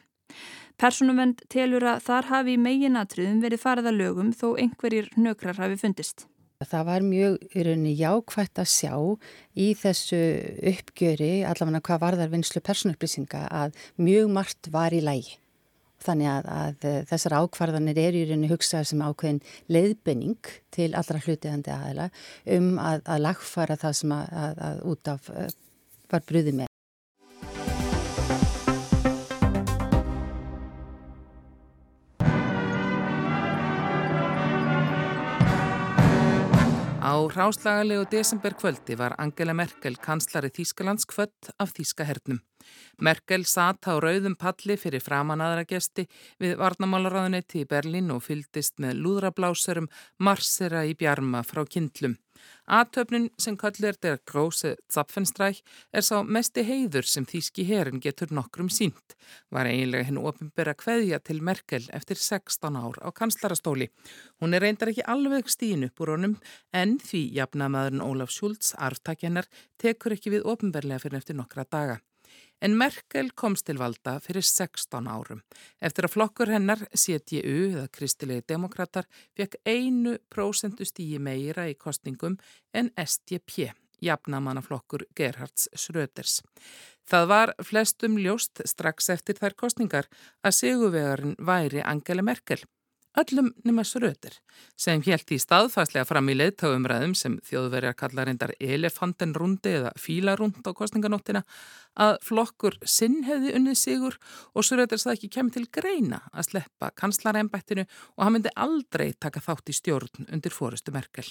Persónuvend 0.80 1.44
telur 1.52 1.84
að 1.86 2.04
þar 2.06 2.28
hafi 2.30 2.58
megin 2.60 2.98
atriðum 2.98 3.42
verið 3.44 3.62
farið 3.62 3.90
að 3.90 3.98
lögum 4.00 4.30
þó 4.36 4.46
einhverjir 4.60 5.10
nökrar 5.16 5.60
hafi 5.60 5.78
fundist. 5.80 6.26
Það 6.62 6.86
var 6.86 7.04
mjög 7.06 7.36
í 7.50 7.62
rauninni 7.66 7.92
jákvægt 7.98 8.60
að 8.62 8.68
sjá 8.70 8.94
í 9.58 9.68
þessu 9.78 10.20
uppgjöri, 10.72 11.32
allavega 11.48 11.82
hvað 11.88 12.02
varðar 12.04 12.32
vinslu 12.32 12.62
persónuupplýsinga, 12.62 13.46
að 13.50 13.78
mjög 13.98 14.30
margt 14.36 14.70
var 14.74 14.94
í 14.94 15.02
lægi. 15.02 15.38
Þannig 16.02 16.30
að, 16.32 16.48
að 16.50 16.86
þessar 17.10 17.36
ákvarðanir 17.38 18.00
er 18.02 18.18
í 18.18 18.24
rauninni 18.26 18.50
hugsað 18.50 18.88
sem 18.90 19.04
ákveðin 19.06 19.42
leiðbenning 19.70 20.50
til 20.74 20.90
allra 20.98 21.22
hlutiðandi 21.22 21.74
aðila 21.74 22.08
um 22.58 22.74
að, 22.82 23.06
að 23.06 23.24
lagfara 23.28 23.78
það 23.78 23.98
sem 24.00 24.16
að, 24.18 24.62
að 24.70 24.84
út 24.94 25.14
af 25.14 25.30
eh, 25.30 25.54
var 26.10 26.26
brúði 26.26 26.58
með. 26.58 26.71
Á 37.12 37.16
ráslagalegu 37.28 38.06
desemberkvöldi 38.08 38.94
var 38.96 39.12
Angela 39.20 39.52
Merkel 39.52 39.98
kanslari 40.00 40.48
Þýskalands 40.56 41.04
kvöld 41.10 41.50
af 41.60 41.74
Þýska 41.76 42.06
hernum. 42.08 42.38
Merkel 42.98 43.46
satt 43.48 43.88
á 43.90 43.94
rauðum 44.02 44.36
palli 44.38 44.76
fyrir 44.80 45.04
framanaðra 45.04 45.64
gesti 45.68 46.06
við 46.42 46.56
varnamálaráðunetti 46.62 47.62
í 47.62 47.68
Berlín 47.68 48.12
og 48.14 48.24
fyldist 48.26 48.78
með 48.82 49.00
lúðrablásurum 49.04 49.90
marsera 50.18 50.84
í 50.88 50.96
bjarma 50.98 51.44
frá 51.46 51.64
kindlum. 51.68 52.18
Aðtöfnin 52.72 53.26
sem 53.42 53.56
kallir 53.58 53.96
der 54.02 54.20
gróse 54.30 54.76
Zapfenstræk 54.92 55.60
er 55.92 56.04
sá 56.06 56.22
mesti 56.22 56.62
heiður 56.66 57.06
sem 57.12 57.26
þýski 57.28 57.64
herin 57.68 58.02
getur 58.02 58.30
nokkrum 58.34 58.70
sínt. 58.70 59.16
Var 59.50 59.68
eiginlega 59.70 60.08
henn 60.08 60.20
ofinbera 60.22 60.74
kveðja 60.78 61.18
til 61.26 61.40
Merkel 61.42 61.88
eftir 61.98 62.20
16 62.22 62.78
ár 62.78 63.00
á 63.02 63.08
kanslarastóli. 63.10 63.90
Hún 64.40 64.54
er 64.54 64.64
reyndar 64.66 64.92
ekki 64.92 65.06
alveg 65.14 65.50
stín 65.50 65.88
upp 65.88 66.00
úr 66.02 66.14
honum 66.14 66.38
en 66.72 66.96
því 67.02 67.24
jafnamaðurinn 67.40 68.06
Ólaf 68.06 68.30
Schultz, 68.30 68.72
arftakjennar, 68.78 69.50
tekur 69.78 70.16
ekki 70.16 70.38
við 70.38 70.48
ofinberlega 70.54 71.02
fyrir 71.02 71.22
eftir 71.22 71.38
nokkra 71.38 71.66
daga. 71.66 72.00
En 72.62 72.76
Merkel 72.78 73.32
komst 73.34 73.66
til 73.66 73.80
valda 73.80 74.20
fyrir 74.22 74.44
16 74.46 75.08
árum. 75.10 75.40
Eftir 75.82 76.06
að 76.06 76.12
flokkur 76.14 76.50
hennar, 76.52 76.84
CDU 76.94 77.72
eða 77.72 77.88
Kristilegi 77.90 78.44
Demokrater, 78.52 79.08
fekk 79.34 79.56
einu 79.66 80.14
prósentu 80.30 80.86
stíi 80.86 81.18
meira 81.18 81.66
í 81.66 81.74
kostningum 81.74 82.36
en 82.70 82.92
SDP, 82.94 83.72
jafnamannaflokkur 84.06 85.08
Gerhards 85.18 85.66
Schröders. 85.74 86.38
Það 87.10 87.26
var 87.34 87.54
flestum 87.66 88.14
ljóst 88.22 88.62
strax 88.70 89.10
eftir 89.10 89.42
þær 89.42 89.58
kostningar 89.58 90.10
að 90.46 90.56
sigurvegarinn 90.60 91.34
væri 91.42 91.82
Angela 91.82 92.22
Merkel 92.22 92.62
öllum 93.18 93.50
nema 93.66 93.84
Sröder 93.84 94.38
sem 94.78 95.02
helt 95.06 95.30
í 95.34 95.38
staðfæslega 95.40 96.06
fram 96.08 96.30
í 96.32 96.36
leðtáumræðum 96.38 97.14
sem 97.18 97.36
þjóðverjar 97.48 97.96
kallar 97.98 98.28
reyndar 98.28 98.54
elefantenrundi 98.60 99.74
eða 99.80 99.92
fílarund 100.00 100.64
á 100.64 100.70
kostninganóttina 100.76 101.44
að 102.00 102.16
flokkur 102.24 102.78
sinn 102.88 103.20
hefði 103.28 103.54
unnið 103.58 103.78
sigur 103.82 104.18
og 104.54 104.66
Sröder 104.66 105.00
það 105.02 105.16
ekki 105.16 105.32
kemur 105.36 105.56
til 105.58 105.68
greina 105.68 106.22
að 106.32 106.50
sleppa 106.50 106.92
kanslarembættinu 106.96 107.86
og 108.16 108.24
hann 108.24 108.38
myndi 108.38 108.54
aldrei 108.56 109.12
taka 109.12 109.44
þátt 109.44 109.72
í 109.72 109.76
stjórn 109.76 110.28
undir 110.30 110.54
fórustu 110.56 110.94
Merkel. 110.94 111.28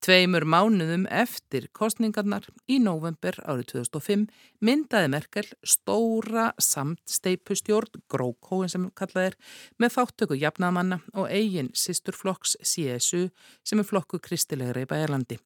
Tveimur 0.00 0.46
mánuðum 0.48 1.02
eftir 1.12 1.66
kostningarnar 1.76 2.46
í 2.72 2.78
november 2.80 3.36
árið 3.44 3.66
2005 3.74 4.22
myndaði 4.64 5.10
Merkel 5.12 5.44
stóra 5.60 6.46
samtsteipustjórn, 6.56 8.00
grókóin 8.08 8.72
sem 8.72 8.86
kallað 8.96 9.28
er, 9.28 9.36
með 9.76 9.98
þáttöku 9.98 10.38
jafnamanna 10.40 11.02
og 11.12 11.28
eigin 11.28 11.68
sýsturflokks 11.76 12.56
CSU 12.64 13.26
sem 13.60 13.82
er 13.82 13.90
flokku 13.90 14.22
kristilegra 14.24 14.86
í 14.86 14.88
Bæjarlandi. 14.88 15.36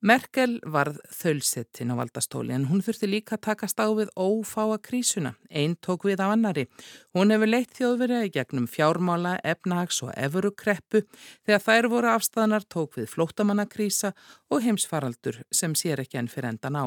Merkel 0.00 0.60
varð 0.62 1.00
þölsettin 1.10 1.90
á 1.90 1.98
valdastóli 1.98 2.54
en 2.54 2.68
hún 2.70 2.82
þurfti 2.86 3.08
líka 3.10 3.34
að 3.34 3.48
takast 3.48 3.80
á 3.82 3.90
við 3.90 4.10
ófáa 4.14 4.76
krísuna, 4.78 5.32
einn 5.50 5.74
tók 5.82 6.04
við 6.06 6.20
af 6.22 6.34
annari. 6.36 6.68
Hún 7.16 7.32
hefur 7.34 7.50
leitt 7.50 7.72
þjóðverið 7.74 8.26
í 8.28 8.30
gegnum 8.36 8.68
fjármála, 8.70 9.38
efnahags 9.42 9.98
og 10.06 10.12
efurukreppu 10.14 11.02
þegar 11.46 11.64
þær 11.64 11.88
voru 11.90 12.10
afstæðanar 12.12 12.66
tók 12.70 12.94
við 13.00 13.08
flótamannakrísa 13.10 14.12
og 14.54 14.62
heimsfaraldur 14.62 15.40
sem 15.50 15.74
sér 15.74 16.04
ekki 16.04 16.20
enn 16.20 16.30
fyrir 16.30 16.52
endan 16.52 16.78
á. 16.78 16.84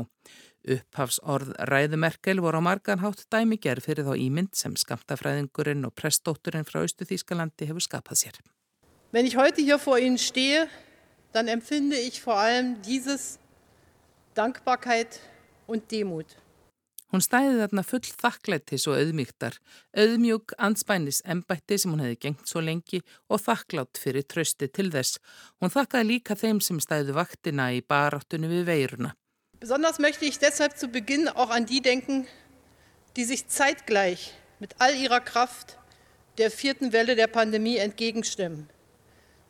Upphafs 0.72 1.20
orð 1.28 1.52
ræðu 1.68 2.00
Merkel 2.00 2.40
voru 2.40 2.62
á 2.62 2.68
marganhátt 2.70 3.26
dæmiger 3.34 3.82
fyrir 3.84 4.08
þá 4.08 4.14
ímynd 4.16 4.56
sem 4.56 4.78
skamtafræðingurinn 4.78 5.84
og 5.84 5.96
pressdótturinn 6.00 6.68
frá 6.70 6.86
Östu 6.86 7.10
Þýskalandi 7.10 7.68
hefur 7.68 7.84
skapað 7.84 8.24
sér. 8.24 8.40
Wenn 9.12 9.26
ich 9.26 9.36
heute 9.36 9.62
hier 9.62 9.78
vor 9.78 10.00
Ihnen 10.00 10.18
stehe 10.18 10.70
dann 11.34 11.48
empfinde 11.48 11.98
ich 11.98 12.22
vor 12.22 12.38
allem 12.38 12.82
dieses 12.82 13.40
Dankbarkeit 14.34 15.20
und 15.68 15.92
Demut. 15.92 16.28
Hún 17.12 17.20
stæði 17.20 17.58
þarna 17.60 17.84
full 17.84 18.08
þakklættis 18.08 18.86
og 18.88 18.96
auðmygtar, 18.96 19.58
auðmjúk 20.00 20.54
anspænis 20.64 21.20
embætti 21.28 21.76
sem 21.82 21.92
hún 21.92 22.04
hefði 22.06 22.20
gengt 22.24 22.48
svo 22.48 22.62
lengi 22.64 23.02
og 23.28 23.42
þakklátt 23.44 24.00
fyrir 24.00 24.24
trösti 24.24 24.70
til 24.72 24.88
þess. 24.94 25.20
Hún 25.60 25.74
þakkaði 25.74 26.08
líka 26.08 26.38
þeim 26.40 26.62
sem 26.64 26.80
stæði 26.80 27.18
vaktina 27.18 27.68
í 27.76 27.82
baráttunni 27.84 28.48
við 28.48 28.64
veiruna. 28.70 29.12
Besonders 29.60 30.00
möchte 30.00 30.26
ich 30.26 30.40
deshalb 30.40 30.78
zu 30.78 30.88
Beginn 30.88 31.28
auch 31.28 31.52
an 31.52 31.66
die 31.66 31.82
denken, 31.82 32.28
die 33.18 33.26
sich 33.26 33.46
zeitgleich 33.48 34.32
mit 34.60 34.76
all 34.80 34.96
ihrer 34.96 35.20
Kraft 35.20 35.78
der 36.38 36.50
vierten 36.50 36.94
Welle 36.94 37.18
der 37.18 37.28
Pandemie 37.28 37.78
entgegenstimmen, 37.78 38.70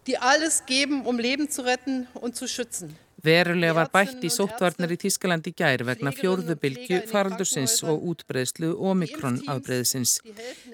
die 0.07 0.17
alles 0.17 0.63
geben, 0.65 1.05
um 1.05 1.19
Leben 1.19 1.49
zu 1.49 1.61
retten 1.61 2.07
und 2.13 2.35
zu 2.35 2.47
schützen. 2.47 2.95
Verulega 3.21 3.75
var 3.77 3.89
bætt 3.93 4.23
í 4.25 4.29
sóttvarnar 4.33 4.89
í 4.95 4.97
Tískalandi 4.97 5.51
gær 5.53 5.83
vegna 5.85 6.09
fjórðu 6.15 6.55
bylgu 6.57 7.03
faraldursins 7.09 7.75
og 7.85 8.01
útbreyðslu 8.09 8.71
omikron 8.89 9.37
afbreyðsins. 9.51 10.15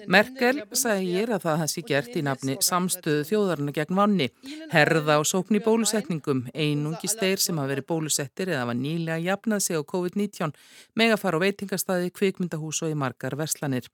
Merkel 0.08 0.62
ég 0.62 1.34
að 1.34 1.44
það 1.44 1.58
hansi 1.62 1.84
gert 1.90 2.16
í 2.16 2.22
nafni 2.24 2.56
samstöðu 2.64 3.26
þjóðarna 3.28 3.74
gegn 3.76 4.00
vanni, 4.00 4.30
herða 4.72 5.18
og 5.20 5.28
sókn 5.28 5.60
í 5.60 5.62
bólusetningum, 5.66 6.46
einungi 6.54 7.12
steir 7.12 7.42
sem 7.42 7.60
hafa 7.60 7.74
verið 7.74 7.88
bólusettir 7.92 8.54
eða 8.54 8.70
var 8.72 8.80
nýlega 8.80 9.20
jafnað 9.28 9.66
sig 9.66 9.76
á 9.76 9.84
COVID-19, 9.92 10.56
mega 10.96 11.20
fara 11.20 11.36
á 11.36 11.44
veitingastæði, 11.44 12.14
kvikmyndahús 12.16 12.80
og 12.86 12.96
í 12.96 12.96
margar 12.96 13.36
verslanir. 13.36 13.92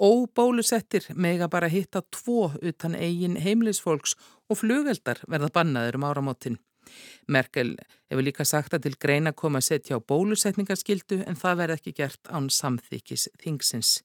Óbólusettir 0.00 1.04
mega 1.12 1.50
bara 1.52 1.68
hitta 1.68 2.00
tvo 2.08 2.54
utan 2.64 2.94
eigin 2.96 3.36
heimlisfolks 3.36 4.16
og 4.50 4.58
flugeldar 4.60 5.22
verða 5.30 5.52
bannaður 5.54 6.00
um 6.00 6.08
áramótin. 6.10 6.58
Merkel 7.30 7.76
hefur 8.10 8.26
líka 8.26 8.44
sagt 8.48 8.74
að 8.74 8.88
til 8.88 8.96
greina 8.98 9.32
koma 9.32 9.60
að 9.60 9.68
setja 9.68 9.98
á 10.00 10.06
bólusetningaskildu 10.12 11.22
en 11.28 11.38
það 11.38 11.60
verði 11.62 11.78
ekki 11.78 11.96
gert 12.02 12.32
án 12.34 12.50
samþykis 12.50 13.28
þingsins. 13.42 14.00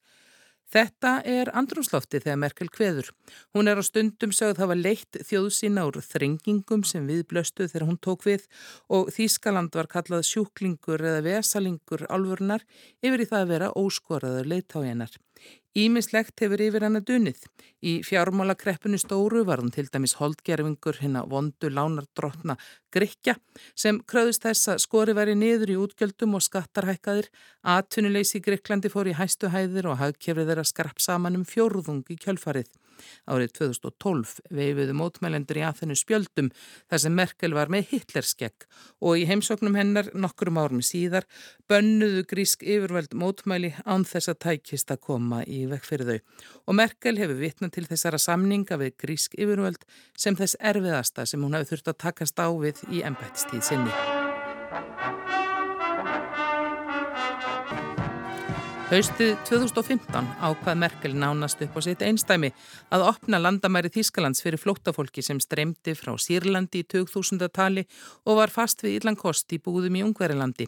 Þetta 0.75 1.19
er 1.29 1.51
andrumslofti 1.53 2.19
þegar 2.23 2.39
Merkel 2.41 2.69
kveður. 2.73 3.11
Hún 3.53 3.69
er 3.69 3.77
á 3.77 3.83
stundum 3.85 4.33
sögð 4.33 4.63
hafa 4.63 4.77
leitt 4.77 5.19
þjóð 5.27 5.51
sína 5.53 5.85
úr 5.85 6.01
þrengingum 6.01 6.83
sem 6.83 7.05
við 7.05 7.21
blöstu 7.29 7.67
þegar 7.69 7.85
hún 7.91 8.01
tók 8.01 8.25
við 8.25 8.47
og 8.89 9.11
Þískaland 9.13 9.77
var 9.77 9.89
kallað 9.91 10.25
sjúklingur 10.31 11.05
eða 11.05 11.21
vesalingur 11.29 12.07
alvurnar 12.09 12.65
yfir 13.05 13.23
í 13.23 13.29
það 13.29 13.45
að 13.45 13.53
vera 13.53 13.71
óskoraður 13.77 14.51
leittáinar. 14.55 15.13
Ímislegt 15.75 16.39
hefur 16.39 16.61
yfir 16.63 16.85
hana 16.85 17.01
dunið. 17.03 17.41
Í 17.83 17.97
fjármálakreppinu 18.07 18.95
stóru 19.01 19.41
var 19.47 19.59
hún 19.59 19.73
til 19.75 19.89
dæmis 19.91 20.15
holdgerfingur 20.21 21.01
hinn 21.01 21.17
að 21.19 21.33
vondu 21.33 21.71
lánardrottna 21.73 22.55
Grykja 22.95 23.35
sem 23.75 23.99
kröðust 24.07 24.47
þess 24.47 24.71
að 24.71 24.81
skori 24.85 25.17
væri 25.17 25.35
niður 25.35 25.73
í 25.73 25.77
útgjöldum 25.83 26.37
og 26.39 26.45
skattarhækkaðir, 26.47 27.27
aðtunuleysi 27.75 28.39
í 28.39 28.45
Gryklandi 28.47 28.93
fór 28.93 29.11
í 29.11 29.17
hæstu 29.19 29.51
hæðir 29.51 29.91
og 29.91 29.99
hagkefrið 29.99 30.53
þeirra 30.53 30.67
skrapp 30.71 31.03
saman 31.03 31.41
um 31.41 31.43
fjórðung 31.43 32.07
í 32.07 32.19
kjölfarið. 32.23 32.71
Árið 33.29 33.53
2012 33.59 34.35
veifuðu 34.55 34.95
mótmælendur 34.97 35.59
í 35.59 35.65
aðhennu 35.67 35.97
spjöldum 35.99 36.51
þar 36.89 37.03
sem 37.03 37.15
Merkel 37.17 37.55
var 37.57 37.71
með 37.73 37.91
Hitlerskegg 37.91 38.67
og 39.01 39.21
í 39.21 39.25
heimsóknum 39.29 39.77
hennar 39.77 40.11
nokkrum 40.13 40.59
árum 40.61 40.83
síðar 40.85 41.27
bönnuðu 41.71 42.25
grísk 42.29 42.65
yfirveld 42.65 43.15
mótmæli 43.17 43.73
án 43.85 44.05
þess 44.07 44.33
að 44.33 44.41
tækist 44.47 44.93
að 44.93 45.03
koma 45.09 45.43
í 45.43 45.65
vekk 45.71 45.89
fyrir 45.89 46.11
þau. 46.11 46.19
Og 46.65 46.79
Merkel 46.81 47.17
hefur 47.21 47.39
vitna 47.41 47.71
til 47.73 47.87
þessara 47.89 48.21
samninga 48.21 48.79
við 48.81 48.97
grísk 49.05 49.37
yfirveld 49.37 49.87
sem 50.17 50.37
þess 50.37 50.59
erfiðasta 50.59 51.27
sem 51.29 51.41
hún 51.41 51.57
hafi 51.57 51.73
þurft 51.73 51.93
að 51.93 52.01
takast 52.07 52.39
á 52.41 52.47
við 52.53 52.85
í 52.91 53.05
ennbættistíð 53.05 53.65
sinni. 53.71 55.24
Haustið 58.85 59.31
2015 59.49 60.27
ákvað 60.45 60.75
Merkel 60.77 61.15
nánast 61.17 61.61
upp 61.65 61.73
á 61.73 61.81
sitt 61.81 62.03
einstæmi 62.05 62.51
að 62.93 63.05
opna 63.07 63.39
landamæri 63.41 63.89
Þískalands 63.89 64.43
fyrir 64.45 64.61
flóttafólki 64.61 65.23
sem 65.25 65.39
streymdi 65.41 65.95
frá 65.97 66.11
Sýrlandi 66.21 66.83
í 66.83 66.85
2000. 66.93 67.47
tali 67.49 67.87
og 68.29 68.37
var 68.37 68.53
fast 68.53 68.83
við 68.85 68.99
Írland 68.99 69.17
Kost 69.17 69.49
í 69.57 69.57
búðum 69.57 69.97
í 69.97 70.03
Ungverilandi. 70.05 70.67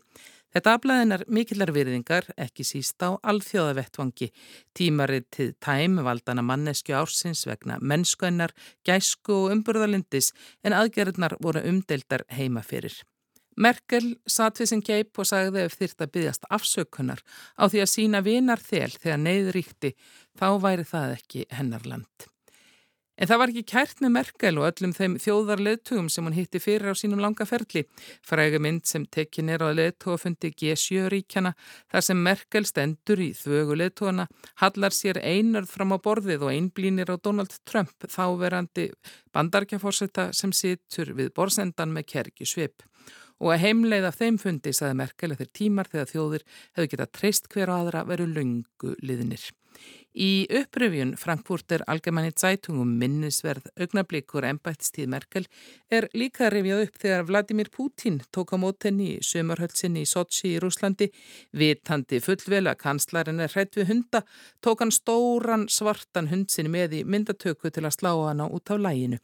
Þetta 0.50 0.74
aflæðinar 0.80 1.26
mikillar 1.30 1.70
virðingar, 1.76 2.26
ekki 2.42 2.66
síst 2.66 3.06
á 3.06 3.14
alþjóðavettvangi. 3.22 4.32
Tímaritið 4.74 5.52
tæm 5.62 6.00
valdana 6.02 6.42
mannesku 6.42 6.96
ársins 6.98 7.46
vegna 7.46 7.78
mennskuennar, 7.82 8.56
gæsku 8.82 9.44
og 9.44 9.54
umburðalindis 9.54 10.32
en 10.66 10.74
aðgerðnar 10.74 11.38
voru 11.38 11.62
umdeldar 11.70 12.26
heima 12.34 12.66
fyrir. 12.66 12.98
Merkel 13.58 14.14
satt 14.30 14.62
við 14.62 14.70
sem 14.70 14.82
keip 14.86 15.18
og 15.18 15.26
sagði 15.26 15.66
ef 15.66 15.76
þyrrt 15.80 16.06
að 16.06 16.14
byggjast 16.14 16.48
afsökunar 16.54 17.24
á 17.58 17.66
því 17.66 17.84
að 17.84 17.94
sína 17.96 18.22
vinar 18.22 18.62
þel 18.62 18.94
þegar 18.94 19.22
neyð 19.24 19.54
ríkti, 19.56 19.94
þá 20.38 20.50
væri 20.62 20.86
það 20.86 21.14
ekki 21.18 21.46
hennar 21.58 21.88
land. 21.90 22.28
En 23.18 23.26
það 23.26 23.40
var 23.42 23.50
ekki 23.50 23.64
kært 23.66 24.02
með 24.04 24.12
Merkel 24.14 24.60
og 24.62 24.68
öllum 24.68 24.92
þeim 24.94 25.16
þjóðarleðtugum 25.24 26.10
sem 26.14 26.28
hún 26.28 26.36
hitti 26.38 26.60
fyrir 26.62 26.94
á 26.94 26.96
sínum 27.00 27.22
langa 27.24 27.48
ferli. 27.50 27.82
Fræga 28.22 28.60
mynd 28.62 28.86
sem 28.86 29.08
tekin 29.10 29.50
er 29.50 29.64
á 29.66 29.74
leðtugafundi 29.74 30.52
G7 30.54 31.08
ríkjana 31.10 31.56
þar 31.90 32.06
sem 32.06 32.22
Merkel 32.22 32.68
stendur 32.70 33.24
í 33.26 33.32
þvögu 33.34 33.80
leðtugana, 33.82 34.28
hallar 34.62 34.94
sér 34.94 35.18
einörð 35.24 35.74
fram 35.74 35.96
á 35.96 35.98
borðið 35.98 36.46
og 36.46 36.54
einblínir 36.54 37.10
á 37.10 37.18
Donald 37.18 37.58
Trump 37.66 38.06
þáverandi 38.06 38.92
bandarkjafórsetta 39.34 40.30
sem 40.38 40.54
situr 40.54 41.16
við 41.18 41.34
borsendan 41.34 41.98
með 41.98 42.12
kergi 42.14 42.46
svip 42.46 42.86
og 43.42 43.54
að 43.54 43.64
heimleið 43.66 44.10
af 44.10 44.20
þeim 44.22 44.42
fundi 44.42 44.74
saði 44.74 44.98
Merkel 45.04 45.34
eftir 45.36 45.54
tímar 45.60 45.92
þegar 45.92 46.12
þjóðir 46.14 46.48
hefur 46.78 46.92
getað 46.94 47.14
treyst 47.20 47.50
hver 47.54 47.72
og 47.72 47.84
aðra 47.84 48.04
veru 48.10 48.28
lungu 48.32 48.96
liðnir. 49.04 49.48
Í 50.18 50.48
uppröfjun 50.50 51.12
Frankfurter 51.22 51.84
Allgemeine 51.92 52.32
Zeitungum 52.34 52.96
minnisverð 52.98 53.68
augnablikur 53.78 54.48
ennbættistíð 54.50 55.12
Merkel 55.14 55.46
er 55.94 56.08
líka 56.18 56.50
rifjað 56.50 56.88
upp 56.88 56.98
þegar 57.04 57.28
Vladimir 57.28 57.70
Putin 57.76 58.18
tók 58.34 58.56
á 58.56 58.58
mótenni 58.58 59.12
í 59.12 59.22
sömurhöltsinni 59.22 60.02
í 60.02 60.10
Sochi 60.10 60.56
í 60.56 60.64
Rúslandi. 60.64 61.12
Vitandi 61.54 62.24
fullvel 62.26 62.66
að 62.66 62.82
kanslarinn 62.82 63.46
er 63.46 63.54
hrætt 63.54 63.78
við 63.78 63.92
hunda 63.92 64.24
tók 64.66 64.82
hann 64.82 64.96
stóran 64.96 65.70
svartan 65.70 66.32
hundsinni 66.34 66.74
með 66.74 67.02
í 67.04 67.06
myndatöku 67.06 67.70
til 67.70 67.86
að 67.86 68.00
slá 68.00 68.16
hana 68.16 68.50
út 68.50 68.74
á 68.74 68.76
læginu. 68.82 69.22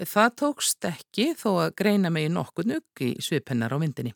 Það 0.00 0.30
tókst 0.40 0.86
ekki 0.88 1.32
þó 1.36 1.50
að 1.66 1.74
greina 1.76 2.10
megi 2.12 2.30
nokkuð 2.32 2.70
nugg 2.70 3.02
í 3.04 3.10
svipennar 3.20 3.74
á 3.74 3.78
myndinni. 3.80 4.14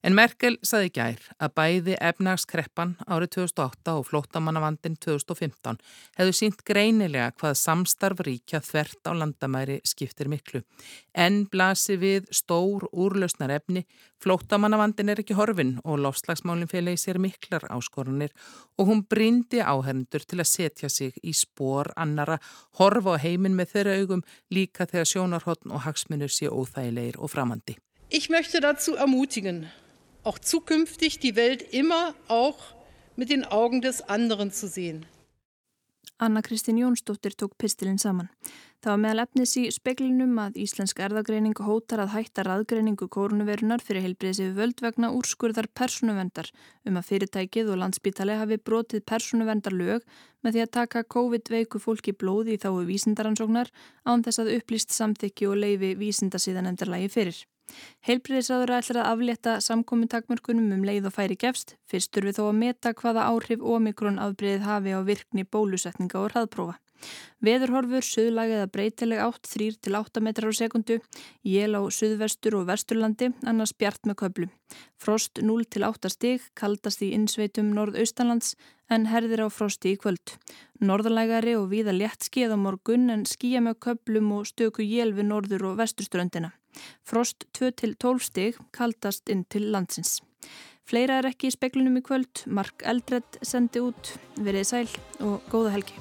En 0.00 0.14
Merkel 0.16 0.54
saði 0.64 0.88
gær 0.96 1.24
að 1.44 1.52
bæði 1.58 1.94
efnagskreppan 2.00 2.94
árið 3.04 3.34
2008 3.34 3.92
og 3.98 4.06
flótamannavandin 4.08 4.94
2015 4.96 5.76
hefðu 6.16 6.36
sínt 6.38 6.62
greinilega 6.64 7.34
hvað 7.36 7.58
samstarf 7.60 8.22
ríkja 8.24 8.62
þvert 8.64 9.10
á 9.10 9.12
landamæri 9.12 9.76
skiptir 9.84 10.30
miklu. 10.32 10.62
En 11.12 11.42
blasi 11.52 11.98
við 12.00 12.30
stór 12.32 12.86
úrlausnar 12.96 13.52
efni, 13.52 13.82
flótamannavandin 14.24 15.12
er 15.12 15.20
ekki 15.20 15.36
horfin 15.36 15.74
og 15.84 16.00
lofslagsmálinn 16.06 16.70
félagi 16.70 17.02
sér 17.04 17.20
miklar 17.20 17.68
áskorunir 17.68 18.32
og 18.80 18.88
hún 18.88 19.04
brindi 19.04 19.60
áhendur 19.60 20.24
til 20.24 20.40
að 20.40 20.48
setja 20.48 20.88
sig 20.88 21.20
í 21.20 21.36
spór 21.36 21.92
annara, 22.00 22.40
horfa 22.80 23.20
á 23.20 23.22
heiminn 23.22 23.58
með 23.58 23.76
þeirra 23.76 24.00
augum 24.00 24.24
líka 24.48 24.88
þegar 24.88 25.12
sjónarhóttn 25.12 25.76
og 25.76 25.84
hagsmunur 25.84 26.32
sé 26.32 26.48
óþægilegir 26.48 27.20
og 27.20 27.36
framandi. 27.36 27.76
Ich 28.12 28.28
möchte 28.28 28.60
dazu 28.60 28.96
ermutigen, 28.96 29.68
auch 30.24 30.38
zukünftig 30.38 31.18
die 31.18 31.36
Welt 31.36 31.62
immer 31.72 32.14
auch 32.28 32.58
mit 33.16 33.30
den 33.30 33.44
Augen 33.44 33.80
des 33.80 34.02
anderen 34.02 34.52
zu 34.52 34.68
sehen. 34.68 35.06
Anna 36.20 36.42
Kristín 36.42 36.76
Jónsdóttir 36.76 37.32
tók 37.32 37.54
pistilinn 37.56 37.98
saman. 37.98 38.28
Það 38.84 38.90
var 38.92 38.98
meðal 39.00 39.22
efnis 39.22 39.54
í 39.56 39.62
speklinum 39.72 40.34
að 40.42 40.58
Íslensk 40.60 40.98
erðagreining 41.00 41.56
hótar 41.64 42.02
að 42.04 42.12
hætta 42.12 42.44
raðgreiningu 42.44 43.08
kórnuverunar 43.08 43.80
fyrir 43.84 44.04
heilbriðsið 44.04 44.50
völd 44.58 44.82
vegna 44.84 45.10
úrskurðar 45.16 45.70
persónuvendar 45.72 46.50
um 46.84 46.98
að 47.00 47.06
fyrirtækið 47.08 47.72
og 47.72 47.80
landsbítali 47.80 48.36
hafi 48.36 48.60
brotið 48.60 49.04
persónuvendar 49.08 49.76
lög 49.76 50.04
með 50.44 50.58
því 50.58 50.64
að 50.66 50.74
taka 50.76 51.04
COVID-veiku 51.16 51.80
fólki 51.80 52.12
blóði 52.12 52.58
í 52.58 52.60
þáu 52.60 52.84
vísindaransóknar 52.88 53.72
án 54.04 54.24
þess 54.24 54.44
að 54.44 54.52
upplýst 54.58 54.92
samþykki 54.96 55.48
og 55.48 55.56
leifi 55.64 55.94
vísindasíðanemndarlægi 56.04 57.12
fyrir. 57.16 57.40
Heilbriðisáður 58.08 58.74
ætlar 58.78 59.00
að 59.02 59.10
aflétta 59.14 59.56
samkomintakmörkunum 59.64 60.70
um 60.76 60.84
leið 60.88 61.10
og 61.10 61.16
færi 61.16 61.38
gefst. 61.40 61.76
Fyrstur 61.90 62.28
við 62.28 62.38
þó 62.40 62.44
að 62.50 62.60
meta 62.64 62.94
hvaða 62.96 63.26
áhrif 63.32 63.64
omikron 63.76 64.20
afbriðið 64.22 64.68
hafi 64.68 64.94
á 64.96 65.00
virkni 65.06 65.44
bólusetninga 65.44 66.22
og 66.22 66.32
hraðprófa. 66.32 66.78
Veðurhorfur, 67.40 68.04
suðlag 68.04 68.50
eða 68.52 68.68
breytileg 68.74 69.22
átt 69.24 69.48
3 69.48 69.78
til 69.86 69.96
8 69.96 70.20
metrar 70.24 70.52
á 70.52 70.54
sekundu, 70.56 70.98
jél 71.46 71.72
á 71.72 71.80
suðvestur 71.88 72.58
og 72.58 72.66
vesturlandi, 72.68 73.30
annars 73.48 73.72
bjart 73.72 74.04
með 74.08 74.18
köplu. 74.22 74.50
Frost 75.00 75.40
0 75.40 75.64
til 75.72 75.86
8 75.88 76.12
stig, 76.12 76.44
kaldast 76.60 77.00
í 77.06 77.12
innsveitum 77.16 77.72
norðaustanlands 77.76 78.52
en 78.92 79.08
herðir 79.08 79.46
á 79.46 79.48
frosti 79.48 79.94
í 79.94 80.00
kvöld. 80.00 80.36
Norðalægari 80.84 81.56
og 81.56 81.70
víða 81.72 81.96
létt 81.96 82.28
skeið 82.28 82.56
á 82.56 82.58
morgun 82.60 83.08
en 83.14 83.24
skýja 83.28 83.64
með 83.64 83.80
köplum 83.86 84.32
og 84.36 84.48
stöku 84.52 84.84
jél 84.84 85.14
við 85.16 85.30
norður 85.32 85.70
og 85.72 85.80
vesturströndina. 85.80 86.52
Frost 87.06 87.46
2 87.58 87.70
til 87.82 87.94
12 87.96 88.26
stig, 88.26 88.58
kaldast 88.76 89.30
inn 89.32 89.44
til 89.44 89.70
landsins. 89.74 90.20
Fleira 90.88 91.20
er 91.20 91.30
ekki 91.30 91.50
í 91.50 91.54
speklunum 91.54 92.00
í 92.00 92.04
kvöld, 92.06 92.44
Mark 92.46 92.82
Eldred 92.82 93.40
sendi 93.46 93.82
út, 93.84 94.14
verið 94.42 94.70
sæl 94.72 94.88
og 95.22 95.44
góða 95.52 95.76
helgi. 95.76 96.00